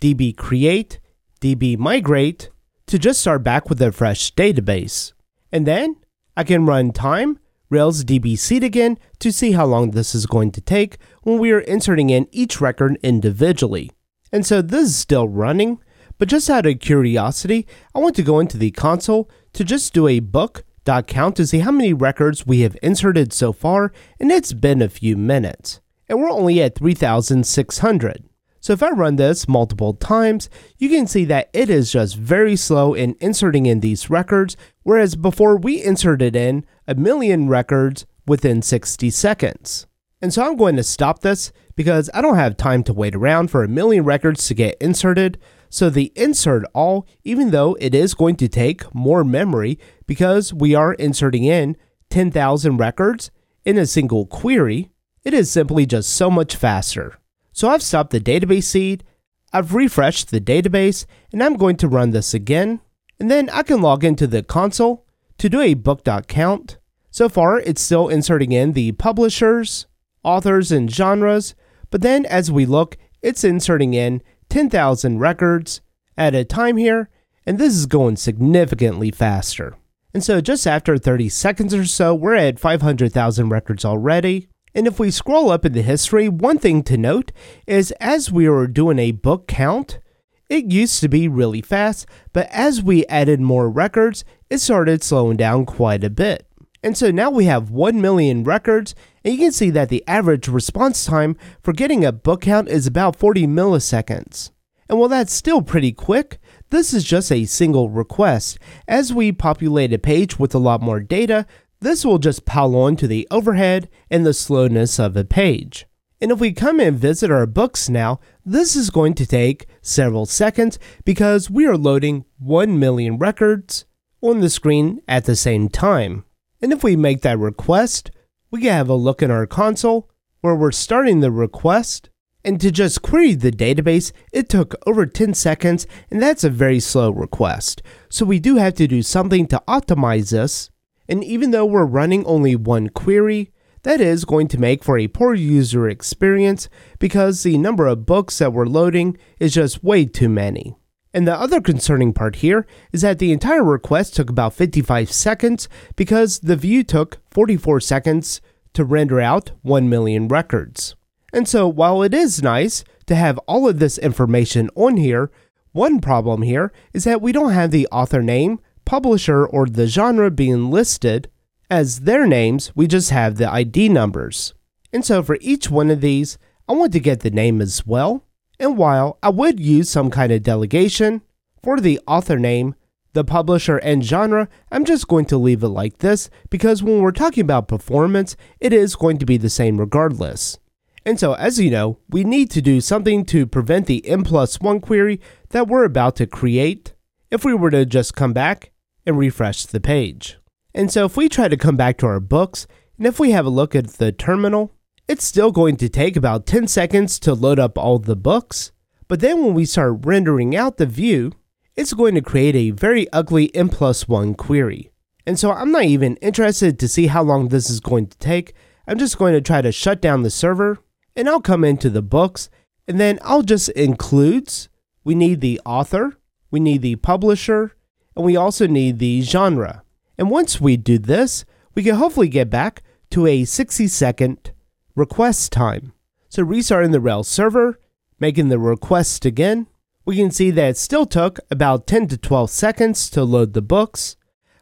db 0.00 0.36
create, 0.36 1.00
db 1.40 1.78
migrate 1.78 2.50
to 2.86 2.98
just 2.98 3.20
start 3.20 3.42
back 3.42 3.68
with 3.68 3.80
a 3.80 3.90
fresh 3.90 4.34
database. 4.34 5.12
And 5.50 5.66
then 5.66 5.96
I 6.36 6.44
can 6.44 6.66
run 6.66 6.92
time 6.92 7.38
Rails 7.70 8.04
db 8.04 8.38
seed 8.38 8.62
again 8.62 8.98
to 9.18 9.32
see 9.32 9.52
how 9.52 9.64
long 9.66 9.90
this 9.90 10.14
is 10.14 10.26
going 10.26 10.52
to 10.52 10.60
take 10.60 10.98
when 11.22 11.38
we 11.38 11.50
are 11.50 11.60
inserting 11.60 12.10
in 12.10 12.28
each 12.30 12.60
record 12.60 12.98
individually. 13.02 13.90
And 14.32 14.44
so 14.44 14.60
this 14.62 14.88
is 14.88 14.96
still 14.96 15.28
running, 15.28 15.78
but 16.18 16.28
just 16.28 16.50
out 16.50 16.66
of 16.66 16.80
curiosity, 16.80 17.66
I 17.94 17.98
want 17.98 18.16
to 18.16 18.22
go 18.22 18.38
into 18.38 18.58
the 18.58 18.70
console 18.70 19.30
to 19.54 19.64
just 19.64 19.94
do 19.94 20.08
a 20.08 20.20
book.count 20.20 21.36
to 21.36 21.46
see 21.46 21.60
how 21.60 21.70
many 21.70 21.92
records 21.92 22.46
we 22.46 22.60
have 22.60 22.76
inserted 22.82 23.32
so 23.32 23.52
far, 23.52 23.92
and 24.20 24.30
it's 24.30 24.52
been 24.52 24.82
a 24.82 24.88
few 24.88 25.16
minutes. 25.16 25.80
And 26.08 26.20
we're 26.20 26.30
only 26.30 26.60
at 26.60 26.74
3,600. 26.74 28.24
So 28.64 28.72
if 28.72 28.82
I 28.82 28.92
run 28.92 29.16
this 29.16 29.46
multiple 29.46 29.92
times, 29.92 30.48
you 30.78 30.88
can 30.88 31.06
see 31.06 31.26
that 31.26 31.50
it 31.52 31.68
is 31.68 31.92
just 31.92 32.16
very 32.16 32.56
slow 32.56 32.94
in 32.94 33.14
inserting 33.20 33.66
in 33.66 33.80
these 33.80 34.08
records, 34.08 34.56
whereas 34.84 35.16
before 35.16 35.58
we 35.58 35.84
inserted 35.84 36.34
in 36.34 36.64
a 36.88 36.94
million 36.94 37.46
records 37.46 38.06
within 38.26 38.62
60 38.62 39.10
seconds. 39.10 39.86
And 40.22 40.32
so 40.32 40.46
I'm 40.46 40.56
going 40.56 40.76
to 40.76 40.82
stop 40.82 41.20
this 41.20 41.52
because 41.76 42.08
I 42.14 42.22
don't 42.22 42.36
have 42.36 42.56
time 42.56 42.82
to 42.84 42.94
wait 42.94 43.14
around 43.14 43.50
for 43.50 43.62
a 43.62 43.68
million 43.68 44.02
records 44.02 44.46
to 44.46 44.54
get 44.54 44.78
inserted. 44.80 45.36
So 45.68 45.90
the 45.90 46.10
insert 46.16 46.64
all, 46.72 47.06
even 47.22 47.50
though 47.50 47.76
it 47.82 47.94
is 47.94 48.14
going 48.14 48.36
to 48.36 48.48
take 48.48 48.94
more 48.94 49.24
memory 49.24 49.78
because 50.06 50.54
we 50.54 50.74
are 50.74 50.94
inserting 50.94 51.44
in 51.44 51.76
10,000 52.08 52.78
records 52.78 53.30
in 53.66 53.76
a 53.76 53.84
single 53.84 54.24
query, 54.24 54.90
it 55.22 55.34
is 55.34 55.50
simply 55.50 55.84
just 55.84 56.08
so 56.08 56.30
much 56.30 56.56
faster. 56.56 57.18
So 57.54 57.68
I've 57.68 57.82
stopped 57.82 58.10
the 58.10 58.20
database 58.20 58.64
seed, 58.64 59.04
I've 59.52 59.74
refreshed 59.74 60.30
the 60.30 60.40
database, 60.40 61.06
and 61.32 61.40
I'm 61.40 61.54
going 61.54 61.76
to 61.76 61.88
run 61.88 62.10
this 62.10 62.34
again. 62.34 62.80
And 63.20 63.30
then 63.30 63.48
I 63.50 63.62
can 63.62 63.80
log 63.80 64.02
into 64.02 64.26
the 64.26 64.42
console 64.42 65.06
to 65.38 65.48
do 65.48 65.60
a 65.60 65.74
book.count. 65.74 66.78
So 67.12 67.28
far, 67.28 67.60
it's 67.60 67.80
still 67.80 68.08
inserting 68.08 68.50
in 68.50 68.72
the 68.72 68.90
publishers, 68.92 69.86
authors, 70.24 70.72
and 70.72 70.92
genres, 70.92 71.54
but 71.92 72.02
then 72.02 72.26
as 72.26 72.50
we 72.50 72.66
look, 72.66 72.96
it's 73.22 73.44
inserting 73.44 73.94
in 73.94 74.20
10,000 74.48 75.20
records 75.20 75.80
at 76.18 76.34
a 76.34 76.44
time 76.44 76.76
here, 76.76 77.08
and 77.46 77.56
this 77.56 77.72
is 77.72 77.86
going 77.86 78.16
significantly 78.16 79.12
faster. 79.12 79.76
And 80.12 80.24
so 80.24 80.40
just 80.40 80.66
after 80.66 80.98
30 80.98 81.28
seconds 81.28 81.72
or 81.72 81.84
so, 81.84 82.16
we're 82.16 82.34
at 82.34 82.58
500,000 82.58 83.48
records 83.48 83.84
already. 83.84 84.48
And 84.74 84.86
if 84.86 84.98
we 84.98 85.10
scroll 85.10 85.50
up 85.50 85.64
in 85.64 85.72
the 85.72 85.82
history, 85.82 86.28
one 86.28 86.58
thing 86.58 86.82
to 86.84 86.96
note 86.96 87.30
is 87.66 87.92
as 88.00 88.32
we 88.32 88.48
were 88.48 88.66
doing 88.66 88.98
a 88.98 89.12
book 89.12 89.46
count, 89.46 90.00
it 90.48 90.70
used 90.70 91.00
to 91.00 91.08
be 91.08 91.28
really 91.28 91.62
fast, 91.62 92.06
but 92.32 92.48
as 92.50 92.82
we 92.82 93.06
added 93.06 93.40
more 93.40 93.70
records, 93.70 94.24
it 94.50 94.58
started 94.58 95.02
slowing 95.02 95.36
down 95.36 95.64
quite 95.64 96.04
a 96.04 96.10
bit. 96.10 96.46
And 96.82 96.98
so 96.98 97.10
now 97.10 97.30
we 97.30 97.46
have 97.46 97.70
1 97.70 98.00
million 98.00 98.44
records, 98.44 98.94
and 99.24 99.32
you 99.32 99.40
can 99.40 99.52
see 99.52 99.70
that 99.70 99.88
the 99.88 100.04
average 100.06 100.48
response 100.48 101.06
time 101.06 101.36
for 101.62 101.72
getting 101.72 102.04
a 102.04 102.12
book 102.12 102.42
count 102.42 102.68
is 102.68 102.86
about 102.86 103.16
40 103.16 103.46
milliseconds. 103.46 104.50
And 104.88 104.98
while 104.98 105.08
that's 105.08 105.32
still 105.32 105.62
pretty 105.62 105.92
quick, 105.92 106.38
this 106.68 106.92
is 106.92 107.04
just 107.04 107.32
a 107.32 107.46
single 107.46 107.88
request. 107.88 108.58
As 108.86 109.14
we 109.14 109.32
populate 109.32 109.94
a 109.94 109.98
page 109.98 110.38
with 110.38 110.54
a 110.54 110.58
lot 110.58 110.82
more 110.82 111.00
data, 111.00 111.46
this 111.84 112.04
will 112.04 112.18
just 112.18 112.44
pile 112.44 112.74
on 112.74 112.96
to 112.96 113.06
the 113.06 113.28
overhead 113.30 113.88
and 114.10 114.24
the 114.24 114.34
slowness 114.34 114.98
of 114.98 115.16
a 115.16 115.24
page. 115.24 115.86
And 116.20 116.32
if 116.32 116.40
we 116.40 116.52
come 116.52 116.80
and 116.80 116.98
visit 116.98 117.30
our 117.30 117.46
books 117.46 117.88
now, 117.88 118.20
this 118.46 118.74
is 118.74 118.88
going 118.88 119.14
to 119.14 119.26
take 119.26 119.66
several 119.82 120.24
seconds 120.24 120.78
because 121.04 121.50
we 121.50 121.66
are 121.66 121.76
loading 121.76 122.24
1 122.38 122.78
million 122.78 123.18
records 123.18 123.84
on 124.22 124.40
the 124.40 124.48
screen 124.48 125.02
at 125.06 125.26
the 125.26 125.36
same 125.36 125.68
time. 125.68 126.24
And 126.62 126.72
if 126.72 126.82
we 126.82 126.96
make 126.96 127.20
that 127.20 127.38
request, 127.38 128.10
we 128.50 128.62
can 128.62 128.70
have 128.70 128.88
a 128.88 128.94
look 128.94 129.22
in 129.22 129.30
our 129.30 129.46
console 129.46 130.08
where 130.40 130.54
we're 130.54 130.72
starting 130.72 131.20
the 131.20 131.30
request. 131.30 132.08
And 132.42 132.58
to 132.60 132.70
just 132.70 133.02
query 133.02 133.34
the 133.34 133.50
database, 133.50 134.12
it 134.32 134.48
took 134.48 134.74
over 134.86 135.04
10 135.04 135.34
seconds, 135.34 135.86
and 136.10 136.22
that's 136.22 136.44
a 136.44 136.50
very 136.50 136.80
slow 136.80 137.10
request. 137.10 137.82
So 138.08 138.24
we 138.24 138.38
do 138.38 138.56
have 138.56 138.74
to 138.74 138.86
do 138.86 139.02
something 139.02 139.46
to 139.48 139.62
optimize 139.68 140.30
this. 140.30 140.70
And 141.08 141.22
even 141.22 141.50
though 141.50 141.66
we're 141.66 141.84
running 141.84 142.24
only 142.24 142.56
one 142.56 142.88
query, 142.88 143.52
that 143.82 144.00
is 144.00 144.24
going 144.24 144.48
to 144.48 144.58
make 144.58 144.82
for 144.82 144.98
a 144.98 145.08
poor 145.08 145.34
user 145.34 145.88
experience 145.88 146.68
because 146.98 147.42
the 147.42 147.58
number 147.58 147.86
of 147.86 148.06
books 148.06 148.38
that 148.38 148.52
we're 148.52 148.66
loading 148.66 149.18
is 149.38 149.52
just 149.54 149.84
way 149.84 150.06
too 150.06 150.28
many. 150.28 150.74
And 151.12 151.28
the 151.28 151.38
other 151.38 151.60
concerning 151.60 152.12
part 152.12 152.36
here 152.36 152.66
is 152.92 153.02
that 153.02 153.20
the 153.20 153.30
entire 153.30 153.62
request 153.62 154.16
took 154.16 154.28
about 154.28 154.54
55 154.54 155.12
seconds 155.12 155.68
because 155.94 156.40
the 156.40 156.56
view 156.56 156.82
took 156.82 157.18
44 157.30 157.78
seconds 157.80 158.40
to 158.72 158.84
render 158.84 159.20
out 159.20 159.52
1 159.62 159.88
million 159.88 160.26
records. 160.26 160.96
And 161.32 161.46
so 161.46 161.68
while 161.68 162.02
it 162.02 162.14
is 162.14 162.42
nice 162.42 162.84
to 163.06 163.14
have 163.14 163.38
all 163.46 163.68
of 163.68 163.78
this 163.78 163.98
information 163.98 164.70
on 164.74 164.96
here, 164.96 165.30
one 165.72 166.00
problem 166.00 166.42
here 166.42 166.72
is 166.92 167.04
that 167.04 167.20
we 167.20 167.32
don't 167.32 167.52
have 167.52 167.70
the 167.70 167.86
author 167.92 168.22
name, 168.22 168.60
publisher, 168.84 169.46
or 169.46 169.66
the 169.66 169.86
genre 169.86 170.30
being 170.30 170.70
listed 170.70 171.28
as 171.70 172.00
their 172.00 172.26
names, 172.26 172.72
we 172.74 172.86
just 172.86 173.10
have 173.10 173.36
the 173.36 173.50
ID 173.50 173.88
numbers. 173.88 174.54
And 174.92 175.04
so 175.04 175.22
for 175.22 175.38
each 175.40 175.70
one 175.70 175.90
of 175.90 176.00
these, 176.00 176.38
I 176.68 176.72
want 176.72 176.92
to 176.92 177.00
get 177.00 177.20
the 177.20 177.30
name 177.30 177.60
as 177.60 177.86
well. 177.86 178.24
And 178.60 178.78
while 178.78 179.18
I 179.22 179.30
would 179.30 179.58
use 179.58 179.90
some 179.90 180.10
kind 180.10 180.32
of 180.32 180.42
delegation 180.42 181.22
for 181.62 181.80
the 181.80 182.00
author 182.06 182.38
name, 182.38 182.74
the 183.12 183.24
publisher, 183.24 183.78
and 183.78 184.04
genre, 184.04 184.48
I'm 184.70 184.84
just 184.84 185.08
going 185.08 185.24
to 185.26 185.36
leave 185.36 185.62
it 185.62 185.68
like 185.68 185.98
this 185.98 186.30
because 186.50 186.82
when 186.82 187.00
we're 187.00 187.12
talking 187.12 187.42
about 187.42 187.68
performance, 187.68 188.36
it 188.60 188.72
is 188.72 188.96
going 188.96 189.18
to 189.18 189.26
be 189.26 189.36
the 189.36 189.50
same 189.50 189.78
regardless. 189.78 190.58
And 191.06 191.20
so, 191.20 191.34
as 191.34 191.58
you 191.58 191.70
know, 191.70 191.98
we 192.08 192.24
need 192.24 192.50
to 192.52 192.62
do 192.62 192.80
something 192.80 193.24
to 193.26 193.46
prevent 193.46 193.86
the 193.86 194.06
n 194.06 194.24
plus 194.24 194.60
1 194.60 194.80
query 194.80 195.20
that 195.50 195.68
we're 195.68 195.84
about 195.84 196.16
to 196.16 196.26
create 196.26 196.94
if 197.30 197.44
we 197.44 197.54
were 197.54 197.70
to 197.70 197.84
just 197.84 198.14
come 198.14 198.32
back 198.32 198.70
and 199.06 199.18
refresh 199.18 199.66
the 199.66 199.80
page. 199.80 200.38
And 200.74 200.90
so 200.90 201.04
if 201.04 201.16
we 201.16 201.28
try 201.28 201.48
to 201.48 201.56
come 201.56 201.76
back 201.76 201.98
to 201.98 202.06
our 202.06 202.20
books, 202.20 202.66
and 202.98 203.06
if 203.06 203.20
we 203.20 203.30
have 203.30 203.46
a 203.46 203.50
look 203.50 203.74
at 203.74 203.86
the 203.94 204.12
terminal, 204.12 204.72
it's 205.06 205.24
still 205.24 205.52
going 205.52 205.76
to 205.76 205.88
take 205.88 206.16
about 206.16 206.46
10 206.46 206.66
seconds 206.66 207.18
to 207.20 207.34
load 207.34 207.58
up 207.58 207.76
all 207.76 207.98
the 207.98 208.16
books, 208.16 208.72
but 209.06 209.20
then 209.20 209.44
when 209.44 209.54
we 209.54 209.64
start 209.66 210.06
rendering 210.06 210.56
out 210.56 210.78
the 210.78 210.86
view, 210.86 211.32
it's 211.76 211.92
going 211.92 212.14
to 212.14 212.22
create 212.22 212.54
a 212.54 212.70
very 212.70 213.10
ugly 213.12 213.54
n 213.54 213.68
plus 213.68 214.08
1 214.08 214.34
query. 214.34 214.90
And 215.26 215.38
so 215.38 215.52
I'm 215.52 215.72
not 215.72 215.84
even 215.84 216.16
interested 216.16 216.78
to 216.78 216.88
see 216.88 217.08
how 217.08 217.22
long 217.22 217.48
this 217.48 217.68
is 217.68 217.80
going 217.80 218.06
to 218.06 218.18
take. 218.18 218.54
I'm 218.86 218.98
just 218.98 219.18
going 219.18 219.32
to 219.34 219.40
try 219.40 219.62
to 219.62 219.72
shut 219.72 220.00
down 220.00 220.22
the 220.22 220.30
server, 220.30 220.78
and 221.16 221.28
I'll 221.28 221.40
come 221.40 221.64
into 221.64 221.90
the 221.90 222.02
books, 222.02 222.48
and 222.86 223.00
then 223.00 223.18
I'll 223.22 223.42
just 223.42 223.68
includes. 223.70 224.68
We 225.02 225.14
need 225.14 225.40
the 225.40 225.60
author, 225.66 226.16
we 226.50 226.60
need 226.60 226.80
the 226.80 226.96
publisher, 226.96 227.76
and 228.16 228.24
we 228.24 228.36
also 228.36 228.66
need 228.66 228.98
the 228.98 229.22
genre. 229.22 229.82
And 230.16 230.30
once 230.30 230.60
we 230.60 230.76
do 230.76 230.98
this, 230.98 231.44
we 231.74 231.82
can 231.82 231.96
hopefully 231.96 232.28
get 232.28 232.50
back 232.50 232.82
to 233.10 233.26
a 233.26 233.44
60 233.44 233.88
second 233.88 234.52
request 234.94 235.52
time. 235.52 235.92
So 236.28 236.42
restarting 236.42 236.92
the 236.92 237.00
Rails 237.00 237.28
server, 237.28 237.78
making 238.18 238.48
the 238.48 238.58
request 238.58 239.24
again, 239.24 239.66
we 240.04 240.16
can 240.16 240.30
see 240.30 240.50
that 240.50 240.70
it 240.70 240.76
still 240.76 241.06
took 241.06 241.40
about 241.50 241.86
10 241.86 242.08
to 242.08 242.18
12 242.18 242.50
seconds 242.50 243.08
to 243.10 243.24
load 243.24 243.54
the 243.54 243.62
books. 243.62 244.16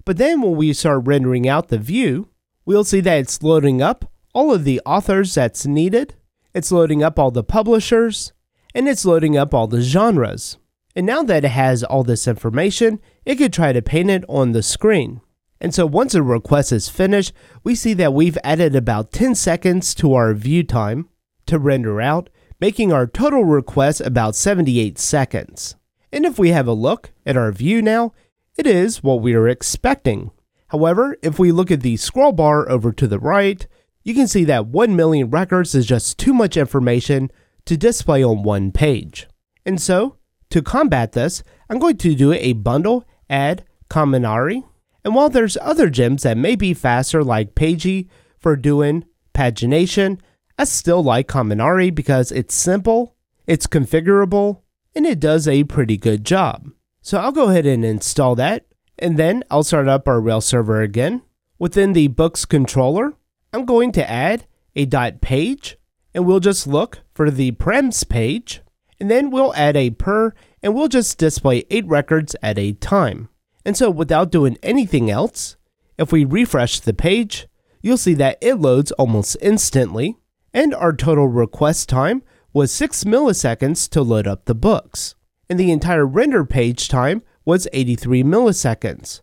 But 0.04 0.16
then 0.16 0.40
when 0.40 0.56
we 0.56 0.72
start 0.72 1.06
rendering 1.06 1.48
out 1.48 1.68
the 1.68 1.78
view, 1.78 2.28
we'll 2.64 2.84
see 2.84 3.00
that 3.00 3.18
it's 3.18 3.42
loading 3.42 3.82
up 3.82 4.10
all 4.34 4.52
of 4.52 4.64
the 4.64 4.80
authors 4.86 5.34
that's 5.34 5.66
needed, 5.66 6.14
it's 6.54 6.72
loading 6.72 7.02
up 7.02 7.18
all 7.18 7.30
the 7.30 7.44
publishers, 7.44 8.32
and 8.74 8.88
it's 8.88 9.04
loading 9.04 9.36
up 9.36 9.52
all 9.52 9.66
the 9.66 9.82
genres. 9.82 10.56
And 10.94 11.06
now 11.06 11.22
that 11.22 11.44
it 11.44 11.48
has 11.48 11.82
all 11.82 12.04
this 12.04 12.28
information, 12.28 13.00
it 13.24 13.36
could 13.36 13.52
try 13.52 13.72
to 13.72 13.82
paint 13.82 14.10
it 14.10 14.24
on 14.28 14.52
the 14.52 14.62
screen. 14.62 15.20
And 15.60 15.74
so 15.74 15.86
once 15.86 16.14
a 16.14 16.22
request 16.22 16.72
is 16.72 16.88
finished, 16.88 17.32
we 17.62 17.74
see 17.74 17.94
that 17.94 18.12
we've 18.12 18.38
added 18.42 18.74
about 18.74 19.12
10 19.12 19.34
seconds 19.34 19.94
to 19.94 20.12
our 20.12 20.34
view 20.34 20.64
time 20.64 21.08
to 21.46 21.58
render 21.58 22.00
out, 22.00 22.28
making 22.60 22.92
our 22.92 23.06
total 23.06 23.44
request 23.44 24.00
about 24.00 24.36
78 24.36 24.98
seconds. 24.98 25.76
And 26.12 26.24
if 26.24 26.38
we 26.38 26.50
have 26.50 26.66
a 26.66 26.72
look 26.72 27.12
at 27.24 27.36
our 27.36 27.52
view 27.52 27.80
now, 27.80 28.12
it 28.58 28.66
is 28.66 29.02
what 29.02 29.22
we 29.22 29.34
are 29.34 29.48
expecting. 29.48 30.30
However, 30.68 31.16
if 31.22 31.38
we 31.38 31.52
look 31.52 31.70
at 31.70 31.80
the 31.80 31.96
scroll 31.96 32.32
bar 32.32 32.68
over 32.68 32.92
to 32.92 33.06
the 33.06 33.20
right, 33.20 33.66
you 34.02 34.14
can 34.14 34.26
see 34.26 34.44
that 34.44 34.66
1 34.66 34.96
million 34.96 35.30
records 35.30 35.74
is 35.74 35.86
just 35.86 36.18
too 36.18 36.34
much 36.34 36.56
information 36.56 37.30
to 37.66 37.76
display 37.76 38.22
on 38.22 38.42
one 38.42 38.72
page. 38.72 39.28
And 39.64 39.80
so, 39.80 40.16
to 40.52 40.62
combat 40.62 41.12
this, 41.12 41.42
I'm 41.68 41.78
going 41.78 41.98
to 41.98 42.14
do 42.14 42.32
a 42.32 42.52
bundle 42.54 43.04
add 43.28 43.64
Kaminari 43.90 44.62
and 45.04 45.14
while 45.14 45.28
there's 45.28 45.56
other 45.60 45.90
gems 45.90 46.22
that 46.22 46.36
may 46.36 46.54
be 46.54 46.74
faster 46.74 47.24
like 47.24 47.54
Pagy 47.54 48.08
for 48.38 48.56
doing 48.56 49.04
pagination, 49.34 50.20
I 50.58 50.64
still 50.64 51.02
like 51.02 51.28
Kaminari 51.28 51.94
because 51.94 52.30
it's 52.30 52.54
simple, 52.54 53.16
it's 53.46 53.66
configurable, 53.66 54.62
and 54.94 55.06
it 55.06 55.18
does 55.18 55.48
a 55.48 55.64
pretty 55.64 55.96
good 55.96 56.24
job. 56.24 56.70
So 57.00 57.18
I'll 57.18 57.32
go 57.32 57.48
ahead 57.48 57.66
and 57.66 57.84
install 57.84 58.36
that, 58.36 58.66
and 58.98 59.18
then 59.18 59.42
I'll 59.50 59.64
start 59.64 59.88
up 59.88 60.06
our 60.06 60.20
Rails 60.20 60.46
server 60.46 60.82
again. 60.82 61.22
Within 61.58 61.94
the 61.94 62.08
books 62.08 62.44
controller, 62.44 63.14
I'm 63.52 63.64
going 63.64 63.92
to 63.92 64.08
add 64.08 64.46
a 64.76 64.84
dot 64.84 65.20
page, 65.20 65.78
and 66.14 66.26
we'll 66.26 66.40
just 66.40 66.66
look 66.66 67.00
for 67.12 67.30
the 67.30 67.52
params 67.52 68.08
page, 68.08 68.60
and 69.02 69.10
then 69.10 69.30
we'll 69.32 69.52
add 69.56 69.76
a 69.76 69.90
per, 69.90 70.32
and 70.62 70.76
we'll 70.76 70.86
just 70.86 71.18
display 71.18 71.64
8 71.70 71.84
records 71.88 72.36
at 72.40 72.56
a 72.56 72.74
time. 72.74 73.28
And 73.64 73.76
so 73.76 73.90
without 73.90 74.30
doing 74.30 74.56
anything 74.62 75.10
else, 75.10 75.56
if 75.98 76.12
we 76.12 76.24
refresh 76.24 76.78
the 76.78 76.94
page, 76.94 77.48
you'll 77.80 77.96
see 77.96 78.14
that 78.14 78.38
it 78.40 78.60
loads 78.60 78.92
almost 78.92 79.36
instantly, 79.42 80.18
and 80.54 80.72
our 80.72 80.92
total 80.92 81.26
request 81.26 81.88
time 81.88 82.22
was 82.52 82.70
6 82.70 83.02
milliseconds 83.02 83.90
to 83.90 84.02
load 84.02 84.28
up 84.28 84.44
the 84.44 84.54
books, 84.54 85.16
and 85.50 85.58
the 85.58 85.72
entire 85.72 86.06
render 86.06 86.44
page 86.44 86.86
time 86.86 87.22
was 87.44 87.66
83 87.72 88.22
milliseconds. 88.22 89.20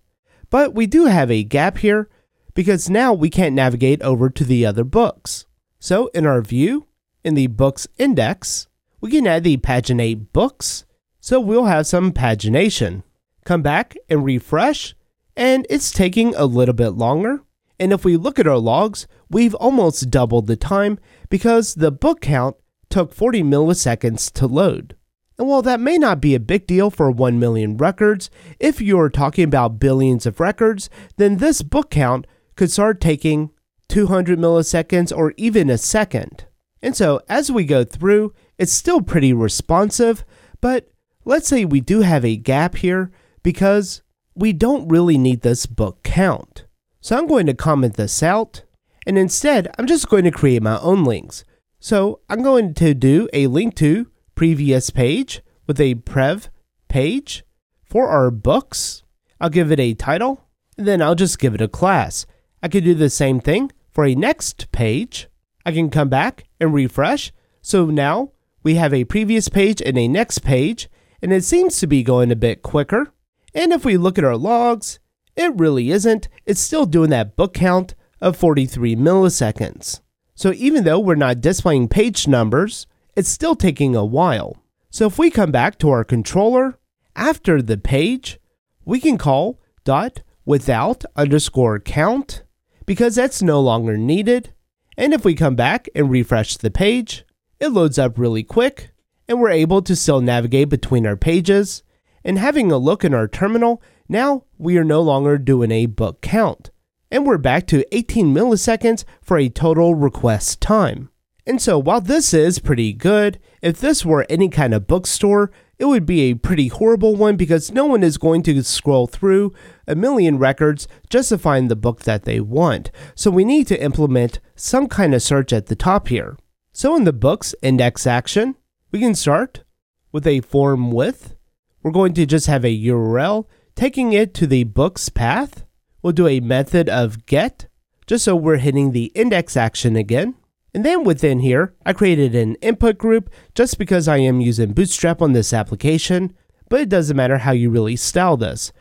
But 0.49 0.75
we 0.75 0.87
do 0.87 1.05
have 1.05 1.31
a 1.31 1.45
gap 1.45 1.77
here 1.77 2.09
because 2.53 2.89
now 2.89 3.13
we 3.13 3.29
can't 3.29 3.55
navigate 3.55 4.01
over 4.01 4.29
to 4.29 4.43
the 4.43 4.65
other 4.65 4.83
books. 4.83 5.45
So 5.79 6.07
in 6.07 6.25
our 6.25 6.41
view, 6.41 6.87
in 7.23 7.35
the 7.35 7.47
books 7.47 7.87
index, 7.97 8.67
we 9.01 9.11
can 9.11 9.27
add 9.27 9.43
the 9.43 9.57
paginate 9.57 10.31
books, 10.33 10.85
so 11.19 11.39
we'll 11.39 11.65
have 11.65 11.87
some 11.87 12.11
pagination 12.11 13.03
come 13.49 13.61
back 13.63 13.97
and 14.07 14.23
refresh, 14.23 14.93
and 15.35 15.65
it's 15.71 15.91
taking 15.91 16.35
a 16.35 16.45
little 16.45 16.75
bit 16.75 16.91
longer. 16.91 17.41
And 17.79 17.91
if 17.91 18.05
we 18.05 18.15
look 18.15 18.37
at 18.37 18.45
our 18.45 18.59
logs, 18.59 19.07
we've 19.27 19.55
almost 19.55 20.11
doubled 20.11 20.45
the 20.45 20.55
time 20.55 20.99
because 21.29 21.73
the 21.73 21.91
book 21.91 22.21
count 22.21 22.57
took 22.89 23.11
40 23.11 23.41
milliseconds 23.41 24.31
to 24.33 24.45
load. 24.45 24.95
And 25.39 25.47
while 25.47 25.63
that 25.63 25.79
may 25.79 25.97
not 25.97 26.21
be 26.21 26.35
a 26.35 26.39
big 26.39 26.67
deal 26.67 26.91
for 26.91 27.09
1 27.09 27.39
million 27.39 27.75
records, 27.77 28.29
if 28.59 28.81
you're 28.81 29.09
talking 29.09 29.45
about 29.45 29.79
billions 29.79 30.27
of 30.27 30.39
records, 30.39 30.89
then 31.17 31.37
this 31.37 31.63
book 31.63 31.89
count 31.89 32.27
could 32.55 32.69
start 32.69 33.01
taking 33.01 33.49
200 33.87 34.37
milliseconds 34.37 35.15
or 35.15 35.33
even 35.37 35.71
a 35.71 35.77
second. 35.79 36.45
And 36.81 36.95
so 36.95 37.21
as 37.27 37.51
we 37.51 37.65
go 37.65 37.83
through, 37.83 38.33
it's 38.57 38.71
still 38.71 39.01
pretty 39.01 39.33
responsive, 39.33 40.23
but 40.61 40.89
let's 41.25 41.47
say 41.47 41.65
we 41.65 41.81
do 41.81 42.01
have 42.01 42.23
a 42.23 42.37
gap 42.37 42.75
here 42.75 43.11
because 43.43 44.01
we 44.35 44.53
don't 44.53 44.87
really 44.87 45.17
need 45.17 45.41
this 45.41 45.65
book 45.65 46.03
count. 46.03 46.65
So 47.01 47.17
I'm 47.17 47.27
going 47.27 47.45
to 47.45 47.53
comment 47.53 47.95
this 47.95 48.21
out, 48.23 48.63
and 49.05 49.17
instead 49.17 49.73
I'm 49.77 49.87
just 49.87 50.09
going 50.09 50.23
to 50.25 50.31
create 50.31 50.61
my 50.61 50.79
own 50.79 51.03
links. 51.03 51.43
So 51.79 52.19
I'm 52.29 52.43
going 52.43 52.73
to 52.75 52.93
do 52.93 53.29
a 53.31 53.47
link 53.47 53.75
to 53.75 54.09
previous 54.35 54.89
page 54.89 55.41
with 55.67 55.79
a 55.79 55.95
prev 55.95 56.49
page 56.89 57.43
for 57.83 58.09
our 58.09 58.31
books. 58.31 59.03
I'll 59.39 59.49
give 59.49 59.71
it 59.71 59.79
a 59.79 59.93
title, 59.93 60.45
and 60.77 60.87
then 60.87 61.01
I'll 61.01 61.15
just 61.15 61.39
give 61.39 61.55
it 61.55 61.61
a 61.61 61.67
class. 61.67 62.25
I 62.61 62.67
could 62.67 62.83
do 62.83 62.93
the 62.93 63.09
same 63.09 63.39
thing 63.39 63.71
for 63.91 64.05
a 64.05 64.15
next 64.15 64.71
page. 64.71 65.27
I 65.65 65.71
can 65.71 65.89
come 65.89 66.09
back 66.09 66.48
and 66.59 66.73
refresh. 66.73 67.31
So 67.61 67.85
now 67.85 68.31
we 68.63 68.75
have 68.75 68.93
a 68.93 69.05
previous 69.05 69.49
page 69.49 69.81
and 69.81 69.97
a 69.97 70.07
next 70.07 70.39
page, 70.39 70.89
and 71.21 71.31
it 71.31 71.43
seems 71.43 71.79
to 71.79 71.87
be 71.87 72.03
going 72.03 72.31
a 72.31 72.35
bit 72.35 72.61
quicker. 72.61 73.13
And 73.53 73.71
if 73.71 73.85
we 73.85 73.97
look 73.97 74.17
at 74.17 74.23
our 74.23 74.37
logs, 74.37 74.99
it 75.35 75.55
really 75.55 75.91
isn't. 75.91 76.27
It's 76.45 76.61
still 76.61 76.85
doing 76.85 77.09
that 77.11 77.35
book 77.35 77.53
count 77.53 77.95
of 78.21 78.37
43 78.37 78.95
milliseconds. 78.95 80.01
So 80.35 80.53
even 80.53 80.83
though 80.83 80.99
we're 80.99 81.15
not 81.15 81.41
displaying 81.41 81.87
page 81.87 82.27
numbers, 82.27 82.87
it's 83.15 83.29
still 83.29 83.55
taking 83.55 83.95
a 83.95 84.05
while. 84.05 84.57
So 84.89 85.05
if 85.05 85.17
we 85.17 85.29
come 85.29 85.51
back 85.51 85.77
to 85.79 85.89
our 85.89 86.03
controller, 86.03 86.79
after 87.15 87.61
the 87.61 87.77
page, 87.77 88.39
we 88.85 88.99
can 88.99 89.17
call 89.17 89.59
dot 89.83 90.21
without 90.45 91.03
underscore 91.15 91.79
count 91.79 92.43
because 92.85 93.15
that's 93.15 93.41
no 93.41 93.59
longer 93.59 93.97
needed. 93.97 94.53
And 94.99 95.13
if 95.13 95.23
we 95.23 95.33
come 95.33 95.55
back 95.55 95.87
and 95.95 96.11
refresh 96.11 96.57
the 96.57 96.69
page, 96.69 97.23
it 97.57 97.69
loads 97.69 97.97
up 97.97 98.19
really 98.19 98.43
quick 98.43 98.91
and 99.29 99.39
we're 99.39 99.49
able 99.49 99.81
to 99.83 99.95
still 99.95 100.19
navigate 100.19 100.67
between 100.67 101.07
our 101.07 101.15
pages. 101.15 101.83
And 102.21 102.37
having 102.37 102.69
a 102.69 102.77
look 102.77 103.05
in 103.05 103.13
our 103.13 103.25
terminal, 103.25 103.81
now 104.09 104.43
we 104.57 104.77
are 104.77 104.83
no 104.83 105.01
longer 105.01 105.37
doing 105.37 105.71
a 105.71 105.85
book 105.85 106.19
count. 106.19 106.71
And 107.09 107.25
we're 107.25 107.37
back 107.37 107.65
to 107.67 107.85
18 107.95 108.35
milliseconds 108.35 109.05
for 109.21 109.37
a 109.37 109.47
total 109.47 109.95
request 109.95 110.59
time. 110.59 111.09
And 111.47 111.61
so 111.61 111.79
while 111.79 112.01
this 112.01 112.33
is 112.33 112.59
pretty 112.59 112.91
good, 112.91 113.39
if 113.61 113.79
this 113.79 114.03
were 114.03 114.25
any 114.29 114.49
kind 114.49 114.73
of 114.73 114.85
bookstore, 114.85 115.49
it 115.77 115.85
would 115.85 116.05
be 116.05 116.23
a 116.23 116.33
pretty 116.33 116.67
horrible 116.67 117.15
one 117.15 117.37
because 117.37 117.71
no 117.71 117.85
one 117.85 118.03
is 118.03 118.17
going 118.17 118.43
to 118.43 118.63
scroll 118.63 119.07
through 119.07 119.53
a 119.87 119.95
million 119.95 120.37
records 120.37 120.89
just 121.09 121.29
to 121.29 121.37
find 121.37 121.71
the 121.71 121.77
book 121.77 122.01
that 122.01 122.23
they 122.23 122.41
want. 122.41 122.91
So 123.15 123.31
we 123.31 123.45
need 123.45 123.65
to 123.67 123.81
implement 123.81 124.41
some 124.59 124.87
kind 124.87 125.13
of 125.13 125.21
search 125.21 125.53
at 125.53 125.67
the 125.67 125.75
top 125.75 126.07
here. 126.07 126.37
So 126.71 126.95
in 126.95 127.03
the 127.03 127.13
book's 127.13 127.55
index 127.61 128.05
action, 128.05 128.55
we 128.91 128.99
can 128.99 129.15
start 129.15 129.63
with 130.11 130.25
a 130.27 130.41
form 130.41 130.91
with. 130.91 131.35
We're 131.81 131.91
going 131.91 132.13
to 132.15 132.25
just 132.25 132.47
have 132.47 132.65
a 132.65 132.77
URL 132.85 133.45
taking 133.75 134.13
it 134.13 134.33
to 134.35 134.47
the 134.47 134.65
book's 134.65 135.09
path. 135.09 135.65
We'll 136.01 136.13
do 136.13 136.27
a 136.27 136.39
method 136.39 136.89
of 136.89 137.25
get 137.25 137.67
just 138.09 138.25
so 138.25 138.35
we're 138.35 138.57
hitting 138.57 138.91
the 138.91 139.11
index 139.13 139.55
action 139.55 139.95
again. 139.95 140.33
And 140.73 140.83
then 140.83 141.03
within 141.03 141.39
here, 141.39 141.75
I 141.85 141.93
created 141.93 142.35
an 142.35 142.55
input 142.55 142.97
group 142.97 143.29
just 143.53 143.77
because 143.77 144.07
I 144.07 144.17
am 144.17 144.41
using 144.41 144.73
Bootstrap 144.73 145.21
on 145.21 145.33
this 145.33 145.53
application, 145.53 146.35
but 146.69 146.81
it 146.81 146.89
doesn't 146.89 147.15
matter 147.15 147.39
how 147.39 147.51
you 147.51 147.69
really 147.69 147.95
style 147.95 148.35
this. 148.35 148.71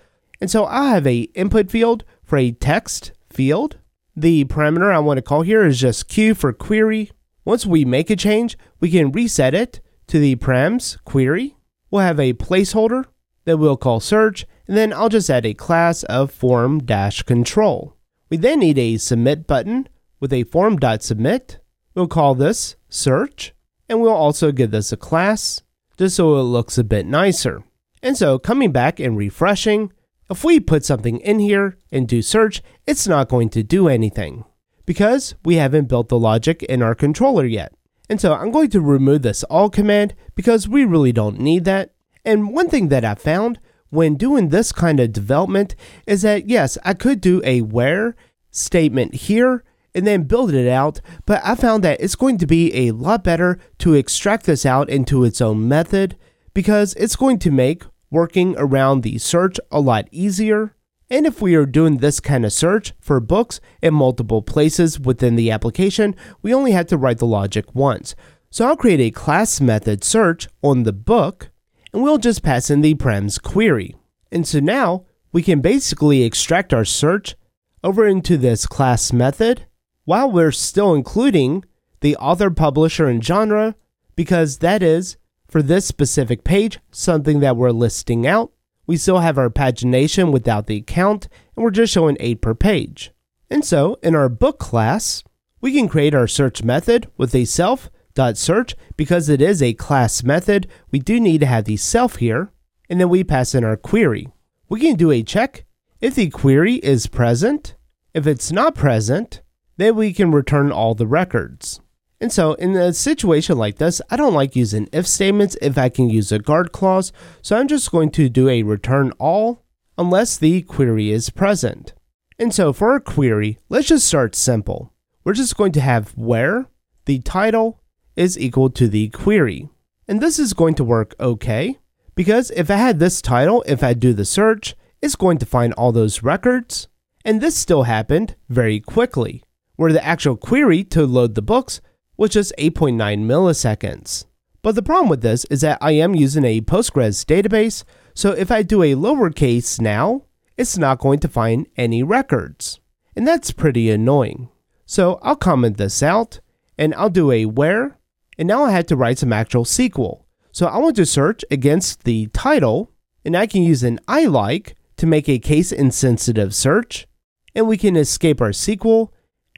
And 0.41 0.51
so 0.51 0.65
I 0.65 0.91
have 0.91 1.07
a 1.07 1.29
input 1.35 1.71
field 1.71 2.05
for 2.25 2.39
a 2.39 2.53
text 2.53 3.13
field. 3.31 3.77
The 4.21 4.47
parameter 4.47 4.93
I 4.93 4.99
want 4.99 5.19
to 5.19 5.23
call 5.23 5.43
here 5.43 5.65
is 5.65 5.79
just 5.79 6.09
q 6.09 6.35
for 6.35 6.53
query. 6.53 7.13
Once 7.45 7.65
we 7.65 7.85
make 7.85 8.11
a 8.11 8.17
change, 8.17 8.59
we 8.81 8.91
can 8.91 9.13
reset 9.13 9.55
it 9.55 9.81
to 10.09 10.19
the 10.19 10.35
params 10.35 10.99
query. 11.05 11.57
We'll 11.89 12.03
have 12.03 12.19
a 12.19 12.33
placeholder 12.33 13.05
that 13.45 13.59
we'll 13.59 13.77
call 13.77 14.01
search, 14.01 14.45
and 14.67 14.77
then 14.77 14.93
I'll 14.93 15.09
just 15.09 15.31
add 15.31 15.47
a 15.47 15.55
class 15.55 16.03
of 16.03 16.33
form-control. 16.33 17.97
We 18.29 18.37
then 18.37 18.59
need 18.59 18.77
a 18.77 18.97
submit 18.97 19.47
button 19.47 19.89
with 20.19 20.33
a 20.33 20.43
form.submit 20.43 21.61
We'll 21.95 22.09
call 22.09 22.35
this 22.35 22.75
search, 22.89 23.55
and 23.89 24.01
we'll 24.01 24.11
also 24.11 24.51
give 24.51 24.73
this 24.73 24.91
a 24.91 24.97
class, 24.97 25.63
just 25.97 26.17
so 26.17 26.35
it 26.39 26.43
looks 26.43 26.77
a 26.77 26.83
bit 26.83 27.07
nicer. 27.07 27.63
And 28.03 28.17
so 28.17 28.41
coming 28.41 28.73
back 28.73 28.99
and 28.99 29.17
refreshing, 29.17 29.93
if 30.31 30.45
we 30.45 30.61
put 30.61 30.85
something 30.85 31.19
in 31.21 31.39
here 31.39 31.79
and 31.91 32.07
do 32.07 32.23
search, 32.23 32.63
it's 32.87 33.09
not 33.09 33.29
going 33.29 33.49
to 33.51 33.63
do 33.63 33.89
anything 33.89 34.45
because 34.87 35.35
we 35.45 35.57
haven't 35.57 35.89
built 35.89 36.09
the 36.09 36.19
logic 36.19 36.63
in 36.63 36.83
our 36.83 36.95
controller 36.95 37.45
yet. 37.45 37.73
And 38.09 38.21
so 38.21 38.35
I'm 38.35 38.51
going 38.51 38.71
to 38.71 38.81
remove 38.81 39.23
this 39.23 39.45
all 39.45 39.69
command 39.69 40.15
because 40.35 40.69
we 40.69 40.85
really 40.85 41.13
don't 41.13 41.39
need 41.39 41.65
that. 41.65 41.95
And 42.25 42.53
one 42.55 42.69
thing 42.69 42.89
that 42.89 43.05
I 43.05 43.15
found 43.15 43.59
when 43.91 44.17
doing 44.17 44.49
this 44.49 44.73
kind 44.73 45.01
of 45.01 45.13
development 45.13 45.75
is 46.07 46.23
that 46.23 46.49
yes, 46.49 46.79
I 46.85 46.95
could 46.95 47.21
do 47.21 47.41
a 47.45 47.63
where 47.63 48.17
statement 48.51 49.15
here 49.15 49.65
and 49.95 50.07
then 50.07 50.25
build 50.25 50.53
it 50.53 50.69
out, 50.69 51.01
but 51.27 51.41
I 51.45 51.55
found 51.55 51.83
that 51.85 52.01
it's 52.01 52.15
going 52.15 52.39
to 52.39 52.47
be 52.47 52.75
a 52.87 52.93
lot 52.93 53.25
better 53.25 53.59
to 53.79 53.95
extract 53.95 54.47
this 54.47 54.67
out 54.67 54.89
into 54.89 55.25
its 55.25 55.41
own 55.41 55.67
method 55.69 56.17
because 56.55 56.95
it's 56.95 57.17
going 57.17 57.39
to 57.41 57.51
make 57.51 57.85
working 58.11 58.55
around 58.59 59.03
the 59.03 59.19
search 59.19 59.59
a 59.71 59.81
lot 59.81 60.09
easier. 60.11 60.75
And 61.11 61.27
if 61.27 61.41
we 61.41 61.55
are 61.55 61.67
doing 61.67 61.99
this 61.99 62.21
kind 62.21 62.45
of 62.45 62.53
search 62.53 62.93
for 63.01 63.19
books 63.21 63.61
in 63.81 63.95
multiple 63.95 64.43
places 64.43 65.01
within 65.01 65.37
the 65.37 65.51
application, 65.51 66.15
we 66.43 66.53
only 66.53 66.73
have 66.73 66.87
to 66.89 66.99
write 66.99 67.19
the 67.19 67.27
logic 67.27 67.75
once. 67.75 68.15
So 68.51 68.67
I'll 68.67 68.77
create 68.77 69.01
a 69.01 69.11
class 69.11 69.61
method 69.61 70.05
search 70.05 70.49
on 70.63 70.83
the 70.83 70.93
book, 70.93 71.51
and 71.93 72.03
we'll 72.03 72.19
just 72.19 72.43
pass 72.43 72.71
in 72.71 72.81
the 72.81 72.95
params 72.95 73.41
query. 73.41 73.97
And 74.31 74.47
so 74.47 74.61
now 74.61 75.05
we 75.33 75.43
can 75.43 75.61
basically 75.61 76.23
extract 76.23 76.75
our 76.75 76.85
search 76.85 77.37
over 77.83 78.07
into 78.07 78.37
this 78.37 78.67
class 78.67 79.13
method 79.13 79.67
while 80.05 80.31
we're 80.31 80.53
still 80.53 80.95
including 80.95 81.65
the 82.01 82.17
author, 82.17 82.51
publisher, 82.51 83.07
and 83.07 83.25
genre, 83.25 83.75
because 84.17 84.59
that 84.59 84.83
is, 84.83 85.17
for 85.49 85.63
this 85.63 85.87
specific 85.87 86.45
page, 86.45 86.79
something 86.91 87.41
that 87.41 87.57
we're 87.57 87.71
listing 87.71 88.27
out. 88.27 88.53
We 88.87 88.97
still 88.97 89.19
have 89.21 89.39
our 89.39 89.51
pagination 89.51 90.33
without 90.33 90.67
the 90.67 90.81
count, 90.83 91.29
and 91.57 91.65
we're 91.65 91.71
just 91.71 91.93
showing 91.93 92.17
8 92.21 92.41
per 92.41 92.55
page. 92.55 93.13
And 93.51 93.65
so, 93.65 93.99
in 94.03 94.15
our 94.15 94.29
book 94.29 94.59
class, 94.59 95.25
we 95.61 95.73
can 95.73 95.89
create 95.89 96.15
our 96.15 96.29
search 96.29 96.63
method 96.63 97.11
with 97.17 97.35
a 97.35 97.45
self.search 97.45 98.77
because 98.97 99.29
it 99.29 99.41
is 99.41 99.63
a 99.63 99.75
class 99.75 100.23
method. 100.23 100.69
We 100.91 101.01
do 101.01 101.19
need 101.19 101.39
to 101.41 101.47
have 101.47 101.65
the 101.65 101.77
self 101.77 102.17
here, 102.17 102.53
and 102.89 103.01
then 103.01 103.09
we 103.09 103.25
pass 103.25 103.55
in 103.55 103.65
our 103.65 103.77
query. 103.77 104.29
We 104.69 104.81
can 104.81 104.97
do 104.97 105.11
a 105.11 105.23
check 105.23 105.65
if 106.01 106.15
the 106.15 106.31
query 106.31 106.77
is 106.77 107.07
present. 107.07 107.75
If 108.15 108.27
it's 108.27 108.53
not 108.53 108.75
present, 108.75 109.43
then 109.77 109.97
we 109.97 110.13
can 110.13 110.31
return 110.31 110.71
all 110.71 110.95
the 110.95 111.07
records. 111.07 111.81
And 112.21 112.33
so, 112.33 112.55
in 112.55 112.75
a 112.75 112.93
situation 112.93 113.59
like 113.59 113.79
this, 113.79 114.03
I 114.11 114.17
don't 114.17 114.35
like 114.35 114.57
using 114.57 114.89
if 114.93 115.07
statements 115.07 115.57
if 115.63 115.79
I 115.79 115.89
can 115.89 116.11
use 116.11 116.33
a 116.33 116.41
guard 116.41 116.73
clause, 116.73 117.13
so 117.43 117.57
I'm 117.57 117.69
just 117.69 117.93
going 117.93 118.11
to 118.13 118.29
do 118.29 118.49
a 118.49 118.65
return 118.65 119.13
all 119.19 119.65
unless 119.97 120.37
the 120.37 120.63
query 120.63 121.13
is 121.13 121.31
present. 121.31 121.95
And 122.39 122.53
so, 122.53 122.73
for 122.73 122.91
our 122.91 123.01
query, 123.01 123.59
let's 123.69 123.89
just 123.89 124.07
start 124.07 124.35
simple. 124.35 124.93
We're 125.23 125.35
just 125.35 125.57
going 125.57 125.73
to 125.73 125.81
have 125.81 126.11
where 126.17 126.67
the 127.05 127.21
title 127.21 127.81
is 128.17 128.39
equal 128.39 128.71
to 128.71 128.89
the 128.89 129.09
query. 129.11 129.69
And 130.09 130.21
this 130.21 130.39
is 130.41 130.55
going 130.55 130.75
to 130.77 130.85
work 130.85 131.15
okay, 131.21 131.79
because 132.17 132.51
if 132.53 132.69
I 132.69 132.77
had 132.77 132.99
this 132.99 133.23
title, 133.23 133.63
if 133.67 133.85
I 133.85 133.95
do 133.95 134.13
the 134.13 134.25
search, 134.25 134.75
it's 135.01 135.15
going 135.15 135.39
to 135.39 135.47
find 135.47 135.73
all 135.75 135.93
those 135.93 136.23
records. 136.25 136.89
And 137.25 137.41
this 137.41 137.57
still 137.57 137.85
happened 137.85 138.35
very 138.49 138.81
quickly 138.81 139.45
where 139.77 139.93
the 139.93 140.05
actual 140.05 140.37
query 140.37 140.83
to 140.83 141.07
load 141.07 141.37
the 141.37 141.43
books 141.43 141.81
was 142.19 142.31
just 142.31 142.53
8.9 142.59 142.97
milliseconds. 143.25 144.27
But 144.61 144.75
the 144.75 144.83
problem 144.83 145.09
with 145.09 145.23
this 145.23 145.47
is 145.47 145.63
that 145.63 145.79
I 145.81 145.93
am 145.93 146.15
using 146.15 146.45
a 146.45 146.61
Postgres 146.61 147.25
database, 147.25 147.85
so 148.13 148.33
if 148.33 148.51
I 148.51 148.63
do 148.63 148.83
a 148.83 148.95
lowercase 148.95 149.81
now, 149.81 150.25
it's 150.57 150.77
not 150.77 150.99
going 150.99 151.21
to 151.21 151.29
find 151.29 151.69
any 151.77 152.03
records. 152.03 152.81
And 153.17 153.27
that's 153.27 153.53
pretty 153.53 153.89
annoying. 153.89 154.49
So 154.85 155.21
I'll 155.23 155.37
comment 155.37 155.79
this 155.79 156.03
out, 156.03 156.41
and 156.77 156.93
I'll 156.97 157.09
do 157.09 157.31
a 157.31 157.47
where, 157.47 157.97
and 158.37 158.49
now 158.49 158.65
I 158.65 158.73
have 158.73 158.87
to 158.87 158.97
write 158.97 159.19
some 159.19 159.33
actual 159.33 159.65
SQL. 159.65 160.25
So 160.51 160.67
I 160.67 160.79
want 160.79 160.97
to 160.97 161.07
search 161.07 161.45
against 161.51 162.03
the 162.03 162.27
title, 162.29 162.91
and 163.25 163.37
I 163.37 163.47
can 163.47 163.63
use 163.63 163.85
an 163.85 164.01
ilike 164.09 164.75
to 164.97 165.07
make 165.07 165.29
a 165.29 165.39
case 165.39 165.71
insensitive 165.71 166.55
search, 166.55 167.07
and 167.55 167.69
we 167.69 167.77
can 167.77 167.97
escape 167.97 168.41
our 168.41 168.51
SQL 168.51 169.11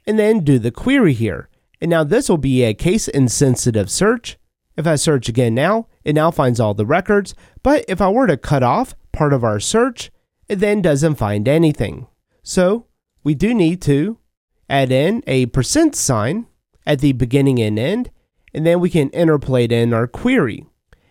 and 0.05 0.19
then 0.19 0.43
do 0.43 0.59
the 0.59 0.71
query 0.71 1.13
here. 1.13 1.49
And 1.81 1.89
now 1.89 2.03
this 2.03 2.29
will 2.29 2.37
be 2.37 2.63
a 2.63 2.73
case 2.73 3.07
insensitive 3.07 3.89
search. 3.89 4.37
If 4.77 4.87
I 4.87 4.95
search 4.95 5.27
again 5.27 5.55
now, 5.55 5.87
it 6.03 6.15
now 6.15 6.31
finds 6.31 6.59
all 6.59 6.73
the 6.73 6.85
records, 6.85 7.35
but 7.63 7.83
if 7.87 7.99
I 7.99 8.09
were 8.09 8.27
to 8.27 8.37
cut 8.37 8.63
off 8.63 8.95
part 9.11 9.33
of 9.33 9.43
our 9.43 9.59
search, 9.59 10.11
it 10.47 10.57
then 10.57 10.81
doesn't 10.81 11.15
find 11.15 11.47
anything. 11.47 12.07
So 12.43 12.85
we 13.23 13.35
do 13.35 13.53
need 13.53 13.81
to 13.83 14.17
add 14.69 14.91
in 14.91 15.23
a 15.27 15.47
percent 15.47 15.95
sign 15.95 16.47
at 16.85 16.99
the 16.99 17.11
beginning 17.11 17.59
and 17.59 17.77
end, 17.77 18.11
and 18.53 18.65
then 18.65 18.79
we 18.79 18.89
can 18.89 19.09
interpolate 19.09 19.71
in 19.71 19.93
our 19.93 20.07
query. 20.07 20.65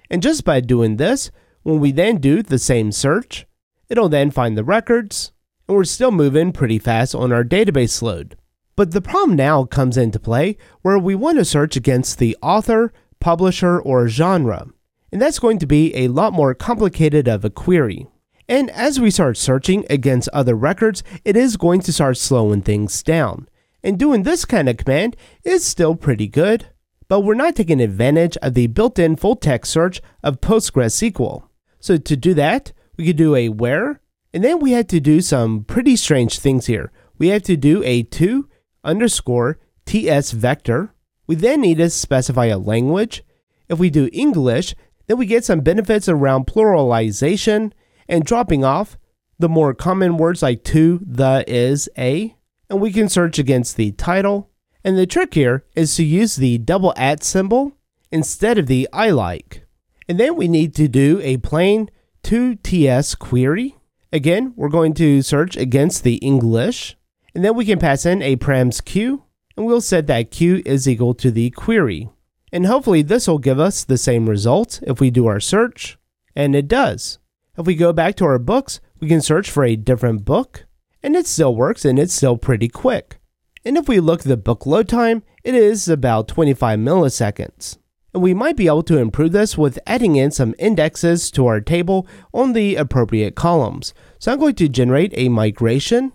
And 0.09 0.23
just 0.23 0.45
by 0.45 0.61
doing 0.61 0.97
this, 0.97 1.31
when 1.63 1.81
we 1.81 1.93
then 1.93 2.17
do 2.17 2.43
the 2.43 2.59
same 2.59 2.91
search, 2.91 3.47
It'll 3.91 4.09
then 4.09 4.31
find 4.31 4.57
the 4.57 4.63
records, 4.63 5.33
and 5.67 5.77
we're 5.77 5.85
still 5.85 6.13
moving 6.13 6.53
pretty 6.53 6.79
fast 6.79 7.13
on 7.13 7.33
our 7.33 7.43
database 7.43 8.01
load. 8.01 8.37
But 8.77 8.93
the 8.93 9.03
problem 9.03 9.37
now 9.37 9.65
comes 9.65 9.97
into 9.97 10.19
play 10.19 10.57
where 10.83 10.99
we 10.99 11.15
want 11.15 11.39
to 11.39 11.45
search 11.45 11.77
against 11.77 12.19
the 12.19 12.37
author, 12.43 12.93
publisher, 13.21 13.81
or 13.81 14.09
genre. 14.09 14.69
And 15.13 15.21
that's 15.21 15.39
going 15.39 15.59
to 15.59 15.67
be 15.67 15.95
a 15.97 16.09
lot 16.09 16.33
more 16.33 16.55
complicated 16.55 17.29
of 17.29 17.45
a 17.45 17.51
query. 17.51 18.07
And 18.49 18.69
as 18.71 18.99
we 18.99 19.11
start 19.11 19.37
searching 19.37 19.87
against 19.89 20.29
other 20.33 20.57
records, 20.57 21.05
it 21.25 21.37
is 21.37 21.57
going 21.57 21.81
to 21.83 21.93
start 21.93 22.17
slowing 22.17 22.63
things 22.63 23.03
down. 23.03 23.49
And 23.83 23.99
doing 23.99 24.25
this 24.25 24.45
kind 24.45 24.69
of 24.69 24.77
command 24.77 25.17
is 25.45 25.65
still 25.65 25.95
pretty 25.95 26.27
good, 26.27 26.67
but 27.07 27.21
we're 27.21 27.35
not 27.35 27.57
taking 27.57 27.81
advantage 27.81 28.37
of 28.39 28.55
the 28.55 28.67
built-in 28.67 29.17
full 29.17 29.37
text 29.37 29.73
search 29.73 30.03
of 30.23 30.41
PostgreSQL. 30.41 31.45
So 31.79 31.97
to 31.97 32.17
do 32.17 32.35
that, 32.35 32.73
we 32.97 33.07
could 33.07 33.17
do 33.17 33.35
a 33.35 33.49
where, 33.51 34.01
and 34.35 34.45
then 34.45 34.59
we 34.59 34.73
had 34.73 34.89
to 34.91 35.01
do 35.01 35.21
some 35.21 35.65
pretty 35.65 35.97
strange 35.97 36.39
things 36.39 36.67
here. 36.67 36.93
We 37.19 37.29
have 37.29 37.43
to 37.45 37.57
do 37.57 37.83
a 37.85 38.03
to 38.03 38.49
underscore 38.85 39.59
ts 39.87 40.33
vector. 40.33 40.95
We 41.27 41.35
then 41.37 41.61
need 41.61 41.79
to 41.79 41.91
specify 41.91 42.47
a 42.47 42.59
language. 42.59 43.23
If 43.69 43.79
we 43.79 43.91
do 43.91 44.11
English, 44.13 44.75
then 45.07 45.17
we 45.19 45.27
get 45.27 45.45
some 45.45 45.61
benefits 45.61 46.09
around 46.09 46.47
pluralization 46.47 47.73
and 48.09 48.25
dropping 48.25 48.65
off 48.65 48.99
the 49.39 49.49
more 49.49 49.75
common 49.75 50.17
words 50.19 50.43
like 50.43 50.65
to, 50.65 51.01
the, 51.03 51.45
is, 51.49 51.89
a, 51.97 52.37
and 52.69 52.81
we 52.81 52.93
can 52.93 53.09
search 53.09 53.39
against 53.39 53.77
the 53.77 53.93
title. 53.93 54.51
And 54.85 54.97
the 54.97 55.07
trick 55.07 55.35
here 55.35 55.65
is 55.75 55.95
to 55.97 56.05
use 56.05 56.37
the 56.37 56.59
double 56.59 56.95
at 56.97 57.25
symbol 57.25 57.73
instead 58.13 58.59
of 58.59 58.67
the 58.67 58.89
I 58.93 59.11
like. 59.11 59.67
And 60.09 60.19
then 60.19 60.37
we 60.37 60.49
need 60.49 60.75
to 60.77 60.89
do 60.89 61.21
a 61.23 61.39
plain 61.39 61.91
2TS 62.23 63.19
query. 63.19 63.77
Again, 64.13 64.53
we're 64.57 64.69
going 64.69 64.95
to 64.95 65.23
search 65.23 65.57
against 65.57 66.03
the 66.03 66.17
English, 66.17 66.97
and 67.35 67.45
then 67.45 67.55
we 67.55 67.65
can 67.65 67.79
pass 67.79 68.07
in 68.07 68.23
a 68.23 68.37
params 68.37 68.85
q, 68.85 69.25
and 69.57 69.67
we'll 69.67 69.81
set 69.81 70.07
that 70.07 70.31
q 70.31 70.63
is 70.65 70.89
equal 70.89 71.15
to 71.15 71.31
the 71.31 71.51
query. 71.51 72.09
And 72.53 72.67
hopefully 72.67 73.03
this 73.03 73.29
will 73.29 73.39
give 73.39 73.61
us 73.61 73.85
the 73.85 73.99
same 73.99 74.29
result 74.29 74.81
if 74.83 75.01
we 75.01 75.11
do 75.11 75.27
our 75.27 75.41
search, 75.41 75.99
and 76.35 76.55
it 76.55 76.69
does. 76.69 77.19
If 77.57 77.67
we 77.67 77.75
go 77.75 77.93
back 77.93 78.17
to 78.17 78.25
our 78.25 78.39
books, 78.39 78.81
we 79.01 79.09
can 79.09 79.21
search 79.21 79.51
for 79.51 79.65
a 79.65 79.77
different 79.77 80.25
book, 80.25 80.65
and 81.03 81.15
it 81.17 81.27
still 81.27 81.55
works 81.55 81.85
and 81.85 81.99
it's 81.99 82.15
still 82.15 82.37
pretty 82.37 82.69
quick. 82.69 83.19
And 83.65 83.77
if 83.77 83.89
we 83.89 84.01
look 84.01 84.21
at 84.21 84.27
the 84.27 84.37
book 84.37 84.67
load 84.67 84.89
time, 84.89 85.23
it 85.45 85.55
is 85.55 85.89
about 85.89 86.29
25 86.29 86.79
milliseconds. 86.79 87.79
And 88.13 88.23
we 88.23 88.35
might 88.35 88.57
be 88.57 88.67
able 88.67 88.83
to 88.85 88.99
improve 88.99 89.33
this 89.33 89.57
with 89.57 89.79
adding 89.87 90.17
in 90.17 90.31
some 90.31 90.55
indexes 90.59 91.31
to 91.33 91.47
our 91.47 91.61
table 91.61 92.07
on 92.33 92.55
the 92.55 92.77
appropriate 92.77 93.37
columns. 93.37 93.95
So 94.19 94.33
I'm 94.33 94.39
going 94.39 94.57
to 94.57 94.69
generate 94.69 95.13
a 95.15 95.29
migration. 95.29 96.13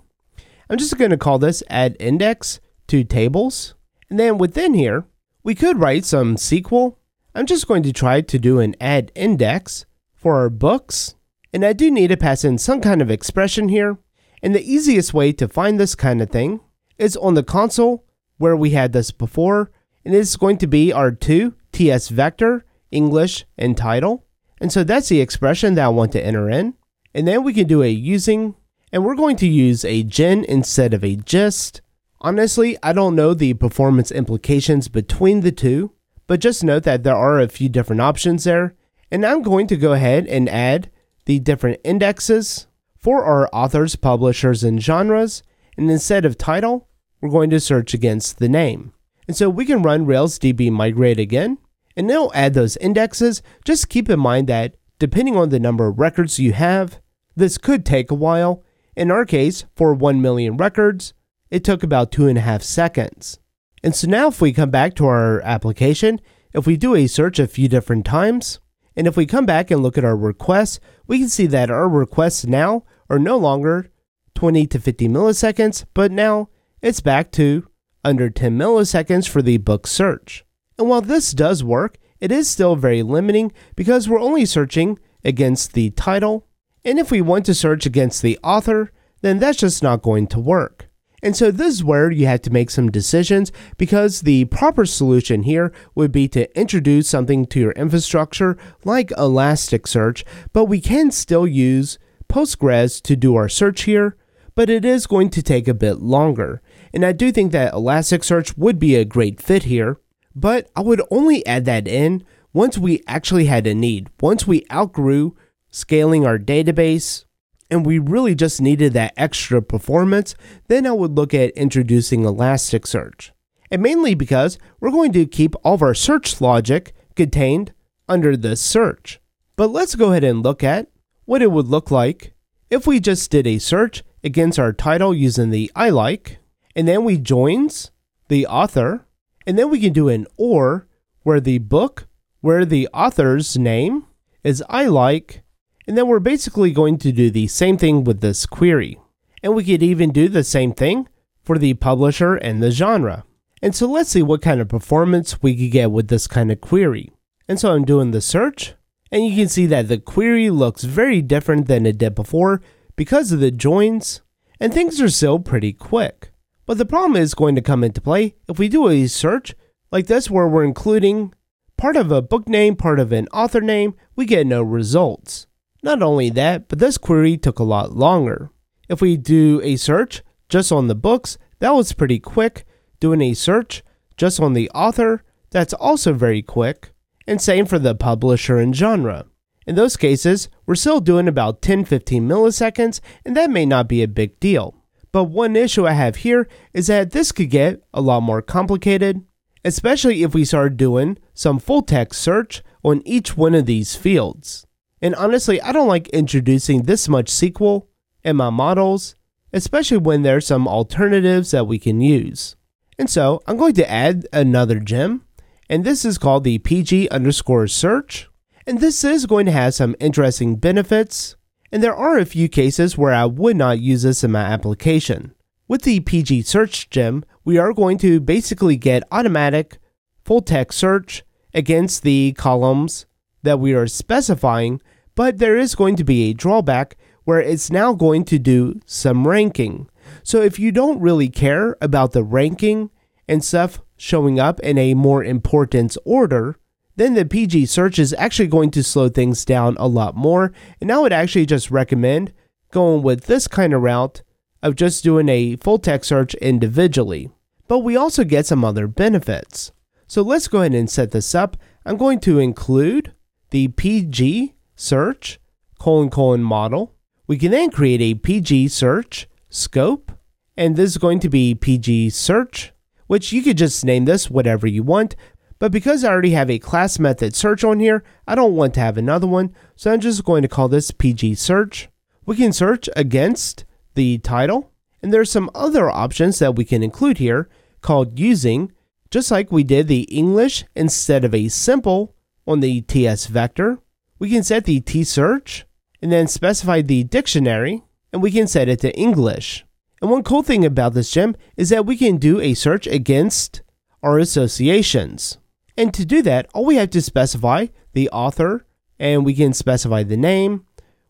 I'm 0.70 0.78
just 0.78 0.98
going 0.98 1.12
to 1.12 1.18
call 1.18 1.40
this 1.40 1.64
add 1.70 1.96
index 2.00 2.60
to 2.88 3.04
tables. 3.04 3.76
And 4.10 4.20
then 4.20 4.38
within 4.38 4.74
here, 4.74 5.06
we 5.44 5.56
could 5.56 5.80
write 5.80 6.06
some 6.06 6.36
SQL. 6.36 6.98
I'm 7.34 7.46
just 7.46 7.68
going 7.68 7.84
to 7.84 7.94
try 7.94 8.22
to 8.22 8.40
do 8.40 8.60
an 8.60 8.76
add 8.80 9.12
index 9.16 9.86
for 10.14 10.38
our 10.38 10.50
books. 10.50 11.16
And 11.54 11.64
I 11.66 11.74
do 11.74 11.92
need 11.92 12.08
to 12.08 12.18
pass 12.18 12.44
in 12.44 12.58
some 12.58 12.82
kind 12.82 13.02
of 13.02 13.12
expression 13.12 13.70
here. 13.70 13.98
And 14.42 14.54
the 14.54 14.72
easiest 14.72 15.14
way 15.14 15.32
to 15.34 15.48
find 15.48 15.80
this 15.80 15.96
kind 15.96 16.22
of 16.22 16.30
thing 16.30 16.62
is 16.98 17.18
on 17.18 17.34
the 17.34 17.44
console 17.44 18.06
where 18.38 18.56
we 18.56 18.72
had 18.72 18.94
this 18.94 19.12
before. 19.12 19.72
And 20.04 20.14
it's 20.16 20.36
going 20.36 20.58
to 20.60 20.68
be 20.68 20.92
our 20.92 21.12
two 21.12 21.54
ts 21.72 22.10
vector, 22.10 22.66
English, 22.92 23.46
and 23.58 23.78
title. 23.78 24.26
And 24.60 24.72
so 24.72 24.84
that's 24.84 25.10
the 25.10 25.22
expression 25.22 25.76
that 25.76 25.86
I 25.86 25.90
want 25.90 26.12
to 26.14 26.26
enter 26.26 26.50
in. 26.50 26.76
And 27.14 27.28
then 27.28 27.44
we 27.44 27.54
can 27.54 27.68
do 27.68 27.84
a 27.84 27.90
using, 27.90 28.56
and 28.96 29.04
we're 29.04 29.14
going 29.14 29.36
to 29.36 29.46
use 29.46 29.84
a 29.84 30.04
gen 30.04 30.46
instead 30.46 30.94
of 30.94 31.04
a 31.04 31.18
gist. 31.18 31.82
Honestly, 32.22 32.78
I 32.82 32.94
don't 32.94 33.14
know 33.14 33.34
the 33.34 33.54
performance 33.56 34.10
implications 34.10 34.88
between 34.88 35.42
the 35.42 35.52
two, 35.52 35.92
but 36.28 36.40
just 36.40 36.64
note 36.64 36.84
that 36.84 37.04
there 37.04 37.14
are 37.14 37.42
a 37.42 37.50
few 37.50 37.68
different 37.68 38.02
options 38.02 38.46
there. 38.46 38.74
And 39.12 39.26
I'm 39.26 39.42
going 39.42 39.68
to 39.68 39.76
go 39.76 39.92
ahead 39.92 40.28
and 40.28 40.48
add 40.48 40.90
the 41.26 41.40
different 41.40 41.82
indexes 41.84 42.68
for 42.98 43.26
our 43.26 43.50
authors, 43.52 43.98
publishers, 43.98 44.64
and 44.64 44.82
genres. 44.82 45.44
And 45.76 45.92
instead 45.92 46.24
of 46.24 46.38
title, 46.38 46.88
we're 47.20 47.28
going 47.28 47.50
to 47.50 47.60
search 47.60 47.94
against 47.94 48.40
the 48.40 48.48
name. 48.48 48.94
And 49.28 49.36
so 49.36 49.50
we 49.50 49.66
can 49.66 49.82
run 49.82 50.06
Rails 50.06 50.40
DB 50.40 50.72
migrate 50.72 51.20
again 51.20 51.58
and 51.98 52.10
it'll 52.10 52.32
add 52.34 52.54
those 52.54 52.78
indexes. 52.78 53.42
Just 53.66 53.90
keep 53.90 54.10
in 54.10 54.22
mind 54.22 54.48
that 54.48 54.76
depending 55.00 55.36
on 55.36 55.50
the 55.50 55.60
number 55.60 55.88
of 55.88 56.00
records 56.00 56.40
you 56.40 56.54
have, 56.54 57.02
this 57.36 57.58
could 57.58 57.86
take 57.86 58.10
a 58.10 58.16
while. 58.16 58.64
In 58.96 59.12
our 59.12 59.26
case, 59.26 59.66
for 59.76 59.94
1 59.94 60.22
million 60.22 60.58
records, 60.58 61.14
it 61.50 61.64
took 61.64 61.84
about 61.84 62.12
two 62.12 62.28
and 62.28 62.38
a 62.38 62.42
half 62.42 62.64
seconds. 62.64 63.40
And 63.84 63.96
so 63.96 64.08
now 64.08 64.28
if 64.28 64.42
we 64.42 64.54
come 64.54 64.72
back 64.72 64.96
to 64.96 65.06
our 65.06 65.42
application, 65.42 66.20
if 66.54 66.66
we 66.66 66.78
do 66.78 66.96
a 66.96 67.08
search 67.08 67.38
a 67.38 67.48
few 67.48 67.68
different 67.68 68.06
times, 68.06 68.60
and 68.96 69.08
if 69.08 69.18
we 69.18 69.26
come 69.26 69.46
back 69.46 69.70
and 69.70 69.84
look 69.84 69.98
at 69.98 70.06
our 70.06 70.16
requests, 70.16 70.80
we 71.06 71.20
can 71.20 71.30
see 71.30 71.46
that 71.48 71.70
our 71.70 71.90
requests 71.90 72.46
now 72.46 72.84
are 73.10 73.20
no 73.20 73.38
longer 73.38 73.92
20 74.36 74.66
to 74.68 74.80
50 74.80 75.08
milliseconds, 75.10 75.86
but 75.94 76.12
now 76.12 76.50
it's 76.82 77.02
back 77.02 77.32
to 77.34 77.68
under 78.04 78.30
10 78.30 78.58
milliseconds 78.58 79.28
for 79.28 79.42
the 79.42 79.58
book 79.58 79.88
search. 79.88 80.46
And 80.78 80.90
while 80.90 81.02
this 81.02 81.32
does 81.32 81.64
work, 81.64 81.98
it 82.20 82.32
is 82.32 82.50
still 82.50 82.76
very 82.76 83.04
limiting 83.04 83.52
because 83.76 84.08
we're 84.08 84.20
only 84.20 84.46
searching 84.46 85.00
against 85.24 85.74
the 85.74 85.90
title. 85.92 86.48
And 86.86 87.00
if 87.00 87.12
we 87.12 87.20
want 87.20 87.46
to 87.48 87.54
search 87.54 87.86
against 87.86 88.22
the 88.22 88.40
author, 88.44 88.92
then 89.22 89.40
that's 89.40 89.58
just 89.58 89.84
not 89.84 90.04
going 90.04 90.28
to 90.28 90.40
work. 90.40 90.88
And 91.24 91.36
so 91.36 91.50
this 91.50 91.74
is 91.74 91.84
where 91.84 92.12
you 92.12 92.28
have 92.28 92.44
to 92.44 92.52
make 92.52 92.70
some 92.70 92.92
decisions 92.92 93.52
because 93.78 94.22
the 94.22 94.46
proper 94.46 94.86
solution 94.86 95.44
here 95.44 95.74
would 95.96 96.12
be 96.12 96.28
to 96.30 96.58
introduce 96.58 97.10
something 97.10 97.48
to 97.48 97.60
your 97.60 97.72
infrastructure 97.72 98.58
like 98.84 99.10
Elasticsearch, 99.10 100.24
but 100.54 100.66
we 100.66 100.80
can 100.80 101.10
still 101.10 101.48
use 101.48 101.98
Postgres 102.30 103.02
to 103.02 103.16
do 103.16 103.36
our 103.36 103.50
search 103.50 103.84
here, 103.84 104.16
but 104.54 104.70
it 104.70 104.86
is 104.86 105.08
going 105.08 105.32
to 105.32 105.42
take 105.42 105.68
a 105.68 105.74
bit 105.74 106.00
longer. 106.00 106.62
And 106.94 107.04
I 107.04 107.12
do 107.12 107.32
think 107.32 107.52
that 107.54 107.74
Elasticsearch 107.74 108.56
would 108.58 108.78
be 108.78 108.96
a 108.96 109.04
great 109.04 109.42
fit 109.42 109.64
here 109.64 110.00
but 110.36 110.70
I 110.76 110.82
would 110.82 111.02
only 111.10 111.46
add 111.46 111.66
that 111.66 111.88
in 111.88 112.24
once 112.54 112.78
we 112.78 113.02
actually 113.08 113.46
had 113.46 113.66
a 113.66 113.74
need, 113.74 114.10
once 114.20 114.46
we 114.46 114.66
outgrew 114.72 115.36
scaling 115.76 116.26
our 116.26 116.40
database 116.40 117.26
and 117.70 117.86
we 117.86 118.00
really 118.00 118.34
just 118.34 118.62
needed 118.62 118.94
that 118.94 119.14
extra 119.18 119.62
performance, 119.62 120.36
then 120.68 120.88
I 120.88 120.92
would 120.92 121.18
look 121.18 121.34
at 121.34 121.50
introducing 121.52 122.22
Elasticsearch. 122.22 123.32
And 123.70 123.82
mainly 123.82 124.16
because 124.16 124.58
we're 124.80 124.92
going 124.92 125.12
to 125.14 125.26
keep 125.26 125.56
all 125.64 125.74
of 125.74 125.82
our 125.82 125.94
search 125.94 126.40
logic 126.40 126.94
contained 127.16 127.74
under 128.08 128.38
this 128.38 128.62
search. 128.62 129.20
But 129.56 129.72
let's 129.72 129.96
go 129.96 130.12
ahead 130.12 130.24
and 130.24 130.44
look 130.44 130.64
at 130.64 130.88
what 131.26 131.42
it 131.42 131.52
would 131.52 131.68
look 131.68 131.92
like 131.92 132.34
if 132.70 132.88
we 132.88 133.00
just 133.00 133.30
did 133.32 133.48
a 133.48 133.60
search 133.60 134.04
against 134.24 134.60
our 134.60 134.72
title 134.72 135.14
using 135.14 135.50
the 135.50 135.72
I 135.76 135.90
like, 135.90 136.40
and 136.76 136.88
then 136.88 137.04
we 137.04 137.18
joins 137.18 137.92
the 138.28 138.48
author, 138.48 139.06
and 139.46 139.58
then 139.58 139.70
we 139.70 139.80
can 139.80 139.94
do 139.94 140.08
an 140.08 140.28
or 140.38 140.88
where 141.24 141.40
the 141.40 141.58
book, 141.58 142.08
where 142.42 142.66
the 142.66 142.88
author's 142.94 143.58
name 143.58 144.06
is 144.44 144.64
I 144.70 144.86
like, 144.86 145.42
and 145.88 145.98
then 145.98 146.08
we're 146.08 146.20
basically 146.20 146.72
going 146.72 146.98
to 147.00 147.12
do 147.12 147.30
the 147.30 147.48
same 147.48 147.78
thing 147.78 148.04
with 148.04 148.22
this 148.22 148.46
query. 148.46 149.00
And 149.44 149.54
we 149.54 149.64
could 149.64 149.84
even 149.84 150.12
do 150.12 150.28
the 150.28 150.44
same 150.44 150.74
thing 150.74 151.08
for 151.44 151.58
the 151.58 151.76
publisher 151.76 152.36
and 152.36 152.62
the 152.62 152.72
genre. 152.72 153.24
And 153.62 153.76
so 153.76 153.88
let's 153.88 154.10
see 154.10 154.24
what 154.24 154.42
kind 154.42 154.60
of 154.60 154.68
performance 154.68 155.42
we 155.42 155.56
could 155.56 155.72
get 155.72 155.92
with 155.92 156.08
this 156.08 156.28
kind 156.28 156.52
of 156.52 156.62
query. 156.62 157.12
And 157.48 157.60
so 157.60 157.74
I'm 157.74 157.86
doing 157.86 158.12
the 158.12 158.22
search, 158.22 158.74
and 159.12 159.26
you 159.26 159.36
can 159.36 159.48
see 159.48 159.66
that 159.68 159.88
the 159.88 160.00
query 160.00 160.50
looks 160.50 160.84
very 160.84 161.22
different 161.22 161.68
than 161.68 161.86
it 161.86 161.98
did 161.98 162.16
before 162.16 162.62
because 162.96 163.32
of 163.32 163.40
the 163.40 163.52
joins, 163.52 164.22
and 164.60 164.74
things 164.74 165.00
are 165.00 165.10
still 165.10 165.40
pretty 165.40 165.74
quick. 165.74 166.32
But 166.66 166.80
the 166.80 166.86
problem 166.86 167.16
is 167.16 167.36
going 167.36 167.56
to 167.56 167.62
come 167.62 167.84
into 167.84 168.02
play 168.02 168.36
if 168.48 168.58
we 168.58 168.68
do 168.68 168.90
a 168.90 169.08
search 169.08 169.54
like 169.92 170.08
this 170.08 170.30
where 170.30 170.48
we're 170.48 170.64
including 170.64 171.34
part 171.78 171.96
of 171.96 172.12
a 172.12 172.22
book 172.22 172.50
name, 172.50 172.76
part 172.76 173.00
of 173.00 173.12
an 173.12 173.28
author 173.28 173.62
name, 173.62 173.94
we 174.16 174.26
get 174.26 174.48
no 174.48 174.64
results. 174.64 175.46
Not 175.86 176.02
only 176.02 176.32
that, 176.32 176.68
but 176.68 176.80
this 176.80 176.98
query 176.98 177.38
took 177.38 177.60
a 177.60 177.64
lot 177.64 177.96
longer. 177.96 178.50
If 178.90 179.02
we 179.02 179.18
do 179.18 179.62
a 179.64 179.76
search 179.76 180.24
just 180.50 180.72
on 180.72 180.88
the 180.88 180.96
books, 180.96 181.38
that 181.60 181.76
was 181.76 181.94
pretty 181.94 182.18
quick. 182.18 182.66
Doing 183.00 183.22
a 183.22 183.36
search 183.36 183.84
just 184.18 184.40
on 184.40 184.54
the 184.54 184.68
author, 184.72 185.24
that's 185.52 185.76
also 185.76 186.12
very 186.12 186.42
quick. 186.42 186.92
And 187.28 187.40
same 187.40 187.68
for 187.68 187.78
the 187.78 187.94
publisher 187.94 188.58
and 188.58 188.76
genre. 188.76 189.28
In 189.68 189.76
those 189.76 189.96
cases, 189.96 190.50
we're 190.66 190.74
still 190.74 191.00
doing 191.00 191.28
about 191.28 191.62
10 191.62 191.86
15 191.86 192.28
milliseconds, 192.28 193.00
and 193.24 193.38
that 193.38 193.52
may 193.52 193.68
not 193.68 193.88
be 193.88 194.02
a 194.02 194.08
big 194.08 194.40
deal. 194.40 194.74
But 195.12 195.26
one 195.26 195.56
issue 195.56 195.86
I 195.86 195.92
have 195.92 196.18
here 196.18 196.48
is 196.74 196.88
that 196.88 197.12
this 197.12 197.32
could 197.32 197.52
get 197.52 197.84
a 197.94 198.02
lot 198.02 198.22
more 198.22 198.42
complicated, 198.42 199.24
especially 199.64 200.24
if 200.24 200.34
we 200.34 200.46
start 200.46 200.78
doing 200.78 201.20
some 201.36 201.60
full 201.60 201.84
text 201.84 202.24
search 202.24 202.64
on 202.84 203.04
each 203.06 203.38
one 203.38 203.54
of 203.54 203.68
these 203.68 203.96
fields. 203.96 204.65
And 205.06 205.14
honestly, 205.14 205.62
I 205.62 205.72
don't 205.72 205.88
like 205.88 206.10
introducing 206.10 206.82
this 206.82 207.08
much 207.08 207.28
SQL 207.28 207.86
in 208.24 208.38
my 208.38 208.50
models, 208.50 209.14
especially 209.54 209.98
when 209.98 210.24
there 210.24 210.38
are 210.38 210.42
some 210.42 210.68
alternatives 210.68 211.52
that 211.52 211.68
we 211.68 211.78
can 211.78 212.02
use. 212.02 212.56
And 212.98 213.08
so 213.08 213.40
I'm 213.46 213.56
going 213.56 213.76
to 213.76 213.88
add 213.88 214.28
another 214.34 214.80
gem, 214.80 215.24
and 215.70 215.84
this 215.84 216.06
is 216.06 216.18
called 216.18 216.44
the 216.44 216.58
PG 216.58 217.10
underscore 217.10 217.68
search. 217.68 218.30
And 218.66 218.80
this 218.80 219.04
is 219.04 219.28
going 219.28 219.46
to 219.46 219.52
have 219.52 219.76
some 219.76 219.96
interesting 220.00 220.56
benefits, 220.56 221.36
and 221.72 221.84
there 221.84 221.96
are 221.96 222.18
a 222.18 222.26
few 222.26 222.50
cases 222.50 222.98
where 222.98 223.14
I 223.14 223.26
would 223.26 223.58
not 223.58 223.78
use 223.80 224.02
this 224.02 224.24
in 224.24 224.32
my 224.32 224.42
application. 224.42 225.36
With 225.68 225.84
the 225.84 226.00
PG 226.00 226.42
search 226.42 226.90
gem, 226.90 227.24
we 227.44 227.60
are 227.60 227.74
going 227.74 228.00
to 228.00 228.20
basically 228.20 228.76
get 228.76 229.04
automatic 229.12 229.78
full 230.24 230.42
text 230.42 230.80
search 230.80 231.24
against 231.54 232.02
the 232.02 232.34
columns 232.40 233.06
that 233.44 233.60
we 233.60 233.76
are 233.76 233.86
specifying, 233.86 234.82
but 235.16 235.38
there 235.38 235.58
is 235.58 235.76
going 235.76 235.96
to 235.96 236.04
be 236.04 236.30
a 236.30 236.34
drawback 236.34 236.98
where 237.24 237.42
it's 237.42 237.72
now 237.72 237.94
going 237.94 238.24
to 238.26 238.38
do 238.38 238.80
some 238.86 239.28
ranking. 239.28 239.90
So 240.24 240.42
if 240.42 240.60
you 240.60 240.72
don't 240.72 241.02
really 241.02 241.30
care 241.30 241.76
about 241.82 242.12
the 242.12 242.24
ranking 242.24 242.92
and 243.28 243.44
stuff 243.44 243.82
showing 243.98 244.40
up 244.40 244.60
in 244.60 244.78
a 244.78 244.94
more 244.94 245.24
importance 245.24 245.98
order, 246.06 246.58
then 246.96 247.14
the 247.14 247.26
PG 247.26 247.66
search 247.66 248.00
is 248.00 248.16
actually 248.18 248.48
going 248.48 248.72
to 248.72 248.84
slow 248.84 249.10
things 249.10 249.44
down 249.44 249.76
a 249.80 249.88
lot 249.88 250.16
more. 250.16 250.54
And 250.80 250.92
I 250.92 251.00
would 251.00 251.14
actually 251.14 251.46
just 251.46 251.72
recommend 251.72 252.32
going 252.72 253.02
with 253.02 253.26
this 253.26 253.48
kind 253.48 253.74
of 253.74 253.82
route 253.82 254.22
of 254.62 254.76
just 254.76 255.04
doing 255.04 255.30
a 255.30 255.56
full 255.58 255.80
text 255.80 256.10
search 256.10 256.34
individually. 256.36 257.30
But 257.68 257.80
we 257.80 257.96
also 257.96 258.24
get 258.24 258.46
some 258.46 258.64
other 258.64 258.88
benefits. 258.88 259.72
So 260.08 260.22
let's 260.22 260.48
go 260.48 260.60
ahead 260.60 260.74
and 260.74 260.90
set 260.90 261.12
this 261.12 261.34
up. 261.34 261.58
I'm 261.86 261.98
going 261.98 262.20
to 262.22 262.40
include 262.40 263.14
the 263.50 263.70
PG 263.70 264.55
search 264.76 265.40
colon 265.80 266.10
colon 266.10 266.44
model. 266.44 266.94
We 267.28 267.38
can 267.38 267.52
then 267.52 267.72
create 267.72 268.02
a 268.02 268.16
PG 268.16 268.70
search 268.70 269.28
scope, 269.50 270.12
and 270.58 270.76
this 270.76 270.92
is 270.92 270.98
going 270.98 271.20
to 271.22 271.30
be 271.30 271.56
PG 271.56 272.12
search, 272.12 272.74
which 273.08 273.32
you 273.32 273.42
could 273.42 273.58
just 273.58 273.86
name 273.86 274.06
this 274.06 274.30
whatever 274.30 274.68
you 274.68 274.84
want, 274.84 275.16
but 275.58 275.72
because 275.72 276.04
I 276.04 276.10
already 276.10 276.32
have 276.32 276.50
a 276.50 276.60
class 276.60 277.00
method 277.00 277.36
search 277.36 277.64
on 277.64 277.80
here, 277.80 278.04
I 278.28 278.36
don't 278.36 278.56
want 278.56 278.74
to 278.76 278.82
have 278.82 278.98
another 278.98 279.28
one, 279.28 279.56
so 279.76 279.92
I'm 279.92 280.00
just 280.00 280.26
going 280.26 280.42
to 280.42 280.48
call 280.48 280.68
this 280.68 280.92
PG 280.92 281.36
search. 281.36 281.90
We 282.26 282.36
can 282.36 282.52
search 282.52 282.90
against 282.96 283.66
the 283.94 284.18
title, 284.18 284.72
and 285.02 285.14
there's 285.14 285.32
some 285.32 285.50
other 285.56 285.90
options 285.90 286.40
that 286.40 286.56
we 286.56 286.66
can 286.66 286.84
include 286.84 287.20
here 287.20 287.50
called 287.82 288.20
using, 288.20 288.72
just 289.10 289.32
like 289.32 289.52
we 289.52 289.64
did 289.64 289.88
the 289.88 290.04
English 290.04 290.66
instead 290.76 291.24
of 291.24 291.34
a 291.34 291.48
simple 291.48 292.16
on 292.46 292.60
the 292.60 292.82
TS 292.82 293.28
vector. 293.28 293.80
We 294.18 294.30
can 294.30 294.44
set 294.44 294.66
the 294.66 294.80
T 294.80 295.04
search 295.04 295.66
and 296.02 296.12
then 296.12 296.28
specify 296.28 296.82
the 296.82 297.04
dictionary, 297.04 297.84
and 298.14 298.22
we 298.22 298.32
can 298.32 298.48
set 298.48 298.70
it 298.70 298.80
to 298.82 298.96
English. 298.96 299.66
And 300.02 300.12
one 300.12 300.24
cool 300.24 300.44
thing 300.44 300.64
about 300.64 300.94
this 300.94 301.12
gem 301.12 301.36
is 301.58 301.70
that 301.70 301.86
we 301.86 301.98
can 301.98 302.18
do 302.18 302.40
a 302.40 302.54
search 302.54 302.88
against 302.88 303.62
our 304.04 304.20
associations. 304.20 305.38
And 305.78 305.94
to 305.94 306.06
do 306.06 306.22
that, 306.22 306.48
all 306.54 306.66
we 306.66 306.76
have 306.76 306.92
to 306.92 307.02
specify 307.02 307.68
the 307.94 308.10
author, 308.10 308.66
and 309.00 309.26
we 309.26 309.34
can 309.34 309.54
specify 309.54 310.04
the 310.04 310.18
name. 310.18 310.66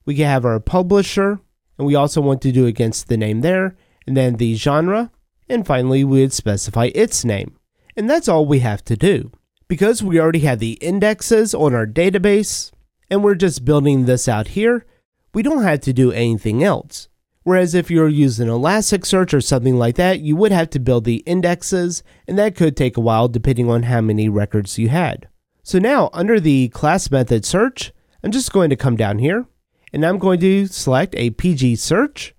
We 0.05 0.15
can 0.15 0.25
have 0.25 0.45
our 0.45 0.59
publisher, 0.59 1.39
and 1.77 1.85
we 1.85 1.95
also 1.95 2.21
want 2.21 2.41
to 2.43 2.51
do 2.51 2.65
against 2.65 3.07
the 3.07 3.17
name 3.17 3.41
there, 3.41 3.75
and 4.07 4.15
then 4.15 4.35
the 4.35 4.55
genre, 4.55 5.11
and 5.49 5.65
finally 5.65 6.03
we 6.03 6.21
would 6.21 6.33
specify 6.33 6.89
its 6.95 7.25
name. 7.25 7.57
And 7.95 8.09
that's 8.09 8.27
all 8.27 8.45
we 8.45 8.59
have 8.59 8.83
to 8.85 8.95
do. 8.95 9.31
Because 9.67 10.03
we 10.03 10.19
already 10.19 10.39
have 10.39 10.59
the 10.59 10.73
indexes 10.73 11.53
on 11.53 11.73
our 11.73 11.87
database, 11.87 12.71
and 13.09 13.23
we're 13.23 13.35
just 13.35 13.65
building 13.65 14.05
this 14.05 14.27
out 14.27 14.49
here, 14.49 14.85
we 15.33 15.43
don't 15.43 15.63
have 15.63 15.81
to 15.81 15.93
do 15.93 16.11
anything 16.11 16.63
else. 16.63 17.07
Whereas 17.43 17.75
if 17.75 17.91
you're 17.91 18.09
using 18.09 18.47
Elasticsearch 18.47 19.31
or 19.31 19.41
something 19.41 19.77
like 19.77 19.95
that, 19.97 20.19
you 20.19 20.35
would 20.35 20.51
have 20.51 20.69
to 20.71 20.79
build 20.79 21.03
the 21.03 21.17
indexes, 21.27 22.01
and 22.27 22.39
that 22.39 22.55
could 22.55 22.75
take 22.75 22.97
a 22.97 23.01
while 23.01 23.27
depending 23.27 23.69
on 23.69 23.83
how 23.83 24.01
many 24.01 24.27
records 24.27 24.79
you 24.79 24.89
had. 24.89 25.27
So 25.61 25.77
now, 25.77 26.09
under 26.11 26.39
the 26.39 26.69
class 26.69 27.11
method 27.11 27.45
search, 27.45 27.93
I'm 28.23 28.31
just 28.31 28.51
going 28.51 28.71
to 28.71 28.75
come 28.75 28.95
down 28.95 29.19
here, 29.19 29.45
and 29.93 30.03
I'm 30.03 30.17
going 30.17 30.39
to 30.39 30.65
select 30.65 31.13
a 31.15 31.29
PG 31.29 31.75
search, 31.75 32.33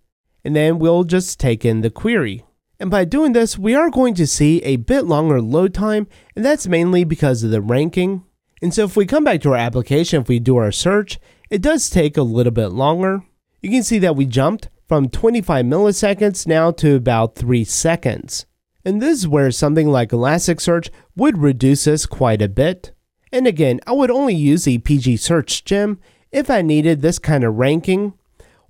and 0.45 0.57
then 0.57 0.81
we'll 0.81 1.05
just 1.05 1.39
take 1.39 1.65
in 1.65 1.83
the 1.83 1.91
query. 1.91 2.45
And 2.79 2.91
by 2.91 3.05
doing 3.05 3.33
this, 3.33 3.57
we 3.57 3.75
are 3.75 3.91
going 3.91 4.15
to 4.15 4.27
see 4.27 4.61
a 4.63 4.77
bit 4.77 5.07
longer 5.07 5.41
load 5.41 5.73
time, 5.73 6.09
and 6.35 6.45
that's 6.45 6.67
mainly 6.67 7.05
because 7.05 7.43
of 7.43 7.51
the 7.51 7.63
ranking. 7.63 8.25
And 8.63 8.73
so 8.73 8.85
if 8.85 8.97
we 8.97 9.07
come 9.07 9.25
back 9.25 9.41
to 9.43 9.51
our 9.51 9.57
application, 9.57 10.23
if 10.23 10.29
we 10.29 10.39
do 10.39 10.57
our 10.57 10.73
search, 10.73 11.19
it 11.51 11.63
does 11.63 11.91
take 11.91 12.17
a 12.17 12.23
little 12.23 12.53
bit 12.53 12.69
longer. 12.69 13.23
You 13.63 13.71
can 13.71 13.83
see 13.83 13.99
that 13.99 14.17
we 14.17 14.27
jumped 14.27 14.69
from 14.87 15.09
25 15.09 15.65
milliseconds 15.67 16.47
now 16.47 16.71
to 16.71 16.97
about 16.97 17.35
3 17.35 17.65
seconds. 17.65 18.47
And 18.85 19.03
this 19.03 19.19
is 19.19 19.29
where 19.29 19.51
something 19.51 19.89
like 19.89 20.11
Elasticsearch 20.11 20.91
would 21.17 21.39
reduce 21.39 21.85
this 21.85 22.07
quite 22.07 22.41
a 22.41 22.49
bit. 22.49 22.93
And 23.33 23.47
again, 23.47 23.81
I 23.87 23.93
would 23.93 24.11
only 24.11 24.35
use 24.35 24.65
the 24.65 24.79
PG 24.79 25.17
search 25.19 25.65
gem 25.65 25.99
if 26.31 26.49
I 26.49 26.63
needed 26.63 27.03
this 27.03 27.19
kind 27.19 27.45
of 27.45 27.57
ranking, 27.57 28.15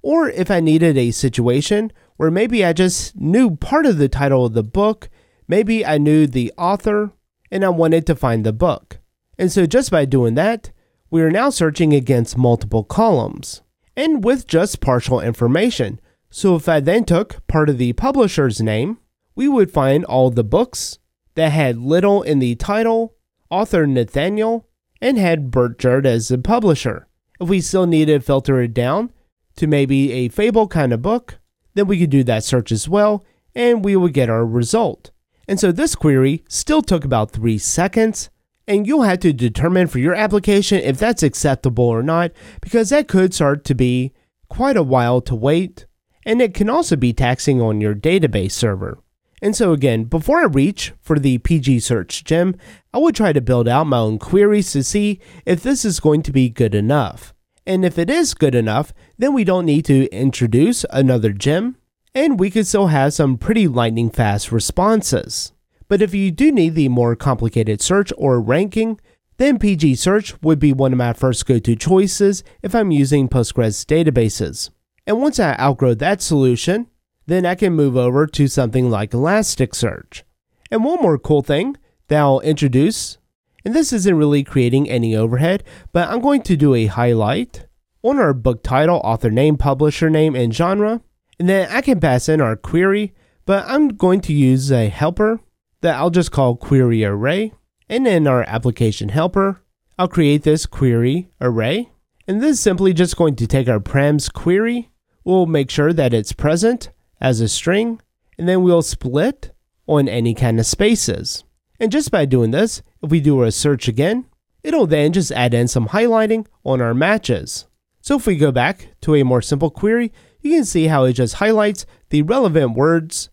or 0.02 0.30
if 0.30 0.50
I 0.50 0.60
needed 0.60 0.96
a 0.96 1.10
situation 1.10 1.92
where 2.16 2.30
maybe 2.30 2.64
I 2.64 2.72
just 2.72 3.14
knew 3.16 3.56
part 3.56 3.86
of 3.86 3.98
the 3.98 4.08
title 4.08 4.46
of 4.46 4.54
the 4.54 4.62
book, 4.62 5.10
maybe 5.46 5.84
I 5.84 5.98
knew 5.98 6.26
the 6.26 6.52
author, 6.56 7.12
and 7.50 7.64
I 7.64 7.68
wanted 7.68 8.06
to 8.06 8.16
find 8.16 8.44
the 8.44 8.52
book. 8.52 8.98
And 9.38 9.52
so 9.52 9.66
just 9.66 9.90
by 9.90 10.04
doing 10.04 10.34
that, 10.34 10.70
we 11.10 11.22
are 11.22 11.30
now 11.30 11.50
searching 11.50 11.92
against 11.92 12.36
multiple 12.36 12.84
columns, 12.84 13.62
and 13.96 14.24
with 14.24 14.46
just 14.46 14.80
partial 14.80 15.20
information, 15.20 16.00
so 16.30 16.56
if 16.56 16.68
I 16.68 16.80
then 16.80 17.04
took 17.04 17.46
part 17.46 17.68
of 17.68 17.78
the 17.78 17.92
publisher's 17.92 18.60
name, 18.60 18.98
we 19.34 19.48
would 19.48 19.70
find 19.70 20.04
all 20.04 20.30
the 20.30 20.44
books 20.44 20.98
that 21.34 21.52
had 21.52 21.78
little 21.78 22.22
in 22.22 22.38
the 22.38 22.54
title, 22.56 23.14
author 23.50 23.86
Nathaniel, 23.86 24.68
and 25.00 25.18
had 25.18 25.50
Burchard 25.50 26.06
as 26.06 26.28
the 26.28 26.38
publisher. 26.38 27.06
If 27.40 27.48
we 27.48 27.60
still 27.60 27.86
needed 27.86 28.20
to 28.20 28.26
filter 28.26 28.60
it 28.60 28.74
down 28.74 29.12
to 29.56 29.66
maybe 29.66 30.12
a 30.12 30.28
fable 30.28 30.68
kind 30.68 30.92
of 30.92 31.02
book, 31.02 31.38
then 31.74 31.86
we 31.86 31.98
could 31.98 32.10
do 32.10 32.24
that 32.24 32.44
search 32.44 32.72
as 32.72 32.88
well, 32.88 33.24
and 33.54 33.84
we 33.84 33.94
would 33.94 34.14
get 34.14 34.30
our 34.30 34.44
result. 34.44 35.10
And 35.46 35.60
so 35.60 35.70
this 35.70 35.94
query 35.94 36.44
still 36.48 36.82
took 36.82 37.04
about 37.04 37.30
three 37.30 37.58
seconds, 37.58 38.30
and 38.68 38.86
you'll 38.86 39.02
have 39.02 39.20
to 39.20 39.32
determine 39.32 39.86
for 39.86 39.98
your 39.98 40.14
application 40.14 40.80
if 40.80 40.98
that's 40.98 41.22
acceptable 41.22 41.84
or 41.84 42.02
not, 42.02 42.32
because 42.60 42.90
that 42.90 43.08
could 43.08 43.34
start 43.34 43.64
to 43.64 43.74
be 43.74 44.12
quite 44.48 44.76
a 44.76 44.82
while 44.82 45.20
to 45.20 45.34
wait 45.34 45.86
and 46.26 46.42
it 46.42 46.52
can 46.52 46.68
also 46.68 46.96
be 46.96 47.12
taxing 47.12 47.62
on 47.62 47.80
your 47.80 47.94
database 47.94 48.52
server. 48.52 48.98
And 49.40 49.54
so 49.54 49.72
again, 49.72 50.04
before 50.04 50.40
I 50.40 50.46
reach 50.46 50.92
for 51.00 51.18
the 51.18 51.38
PG 51.38 51.80
search 51.80 52.24
gem, 52.24 52.56
I 52.92 52.98
would 52.98 53.14
try 53.14 53.32
to 53.32 53.40
build 53.40 53.68
out 53.68 53.86
my 53.86 53.98
own 53.98 54.18
queries 54.18 54.72
to 54.72 54.82
see 54.82 55.20
if 55.46 55.62
this 55.62 55.84
is 55.84 56.00
going 56.00 56.22
to 56.22 56.32
be 56.32 56.48
good 56.48 56.74
enough. 56.74 57.32
And 57.64 57.84
if 57.84 57.98
it 57.98 58.10
is 58.10 58.34
good 58.34 58.54
enough, 58.54 58.92
then 59.18 59.34
we 59.34 59.44
don't 59.44 59.66
need 59.66 59.84
to 59.86 60.06
introduce 60.10 60.84
another 60.90 61.32
gem, 61.32 61.76
and 62.14 62.40
we 62.40 62.50
could 62.50 62.66
still 62.66 62.88
have 62.88 63.12
some 63.12 63.38
pretty 63.38 63.68
lightning 63.68 64.10
fast 64.10 64.50
responses. 64.50 65.52
But 65.88 66.02
if 66.02 66.14
you 66.14 66.30
do 66.30 66.50
need 66.50 66.74
the 66.74 66.88
more 66.88 67.14
complicated 67.14 67.80
search 67.80 68.12
or 68.16 68.40
ranking, 68.40 69.00
then 69.38 69.58
PG 69.58 69.96
search 69.96 70.40
would 70.42 70.58
be 70.58 70.72
one 70.72 70.92
of 70.92 70.98
my 70.98 71.12
first 71.12 71.46
go 71.46 71.58
to 71.58 71.76
choices 71.76 72.42
if 72.62 72.74
I'm 72.74 72.90
using 72.90 73.28
Postgres 73.28 73.84
databases. 73.84 74.70
And 75.06 75.20
once 75.20 75.38
I 75.38 75.56
outgrow 75.58 75.94
that 75.94 76.22
solution, 76.22 76.88
then 77.26 77.44
I 77.44 77.54
can 77.54 77.74
move 77.74 77.96
over 77.96 78.26
to 78.26 78.48
something 78.48 78.90
like 78.90 79.10
Elasticsearch. 79.10 80.22
And 80.70 80.84
one 80.84 81.00
more 81.00 81.18
cool 81.18 81.42
thing 81.42 81.76
that 82.08 82.18
I'll 82.18 82.40
introduce, 82.40 83.18
and 83.64 83.74
this 83.74 83.92
isn't 83.92 84.16
really 84.16 84.42
creating 84.42 84.88
any 84.88 85.14
overhead, 85.14 85.62
but 85.92 86.08
I'm 86.08 86.20
going 86.20 86.42
to 86.42 86.56
do 86.56 86.74
a 86.74 86.86
highlight 86.86 87.66
on 88.02 88.18
our 88.18 88.32
book 88.32 88.62
title, 88.62 89.00
author 89.04 89.30
name, 89.30 89.56
publisher 89.56 90.08
name, 90.08 90.34
and 90.34 90.54
genre. 90.54 91.02
And 91.38 91.48
then 91.48 91.68
I 91.70 91.82
can 91.82 92.00
pass 92.00 92.28
in 92.28 92.40
our 92.40 92.56
query, 92.56 93.14
but 93.44 93.64
I'm 93.68 93.88
going 93.88 94.20
to 94.22 94.32
use 94.32 94.72
a 94.72 94.88
helper 94.88 95.40
that 95.80 95.96
I'll 95.96 96.10
just 96.10 96.32
call 96.32 96.56
query 96.56 97.04
array. 97.04 97.52
And 97.88 98.06
in 98.06 98.26
our 98.26 98.42
application 98.44 99.10
helper, 99.10 99.62
I'll 99.98 100.08
create 100.08 100.42
this 100.42 100.66
query 100.66 101.28
array. 101.40 101.90
And 102.26 102.42
this 102.42 102.52
is 102.52 102.60
simply 102.60 102.92
just 102.92 103.16
going 103.16 103.36
to 103.36 103.46
take 103.46 103.68
our 103.68 103.80
params 103.80 104.32
query 104.32 104.90
We'll 105.26 105.46
make 105.46 105.72
sure 105.72 105.92
that 105.92 106.14
it's 106.14 106.30
present 106.30 106.90
as 107.20 107.40
a 107.40 107.48
string, 107.48 108.00
and 108.38 108.48
then 108.48 108.62
we'll 108.62 108.80
split 108.80 109.50
on 109.88 110.08
any 110.08 110.34
kind 110.34 110.60
of 110.60 110.66
spaces. 110.66 111.42
And 111.80 111.90
just 111.90 112.12
by 112.12 112.26
doing 112.26 112.52
this, 112.52 112.80
if 113.02 113.10
we 113.10 113.18
do 113.18 113.42
a 113.42 113.50
search 113.50 113.88
again, 113.88 114.26
it'll 114.62 114.86
then 114.86 115.12
just 115.12 115.32
add 115.32 115.52
in 115.52 115.66
some 115.66 115.88
highlighting 115.88 116.46
on 116.64 116.80
our 116.80 116.94
matches. 116.94 117.66
So 118.00 118.14
if 118.14 118.24
we 118.28 118.36
go 118.36 118.52
back 118.52 118.90
to 119.00 119.16
a 119.16 119.24
more 119.24 119.42
simple 119.42 119.68
query, 119.68 120.12
you 120.42 120.52
can 120.52 120.64
see 120.64 120.86
how 120.86 121.02
it 121.02 121.14
just 121.14 121.34
highlights 121.34 121.86
the 122.10 122.22
relevant 122.22 122.76
words 122.76 123.28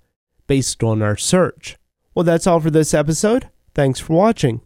based 0.48 0.82
on 0.84 1.04
our 1.04 1.16
search. 1.16 1.78
Well, 2.16 2.24
that's 2.24 2.48
all 2.48 2.60
for 2.60 2.72
this 2.72 2.94
episode. 2.94 3.50
Thanks 3.74 4.00
for 4.00 4.14
watching. 4.14 4.62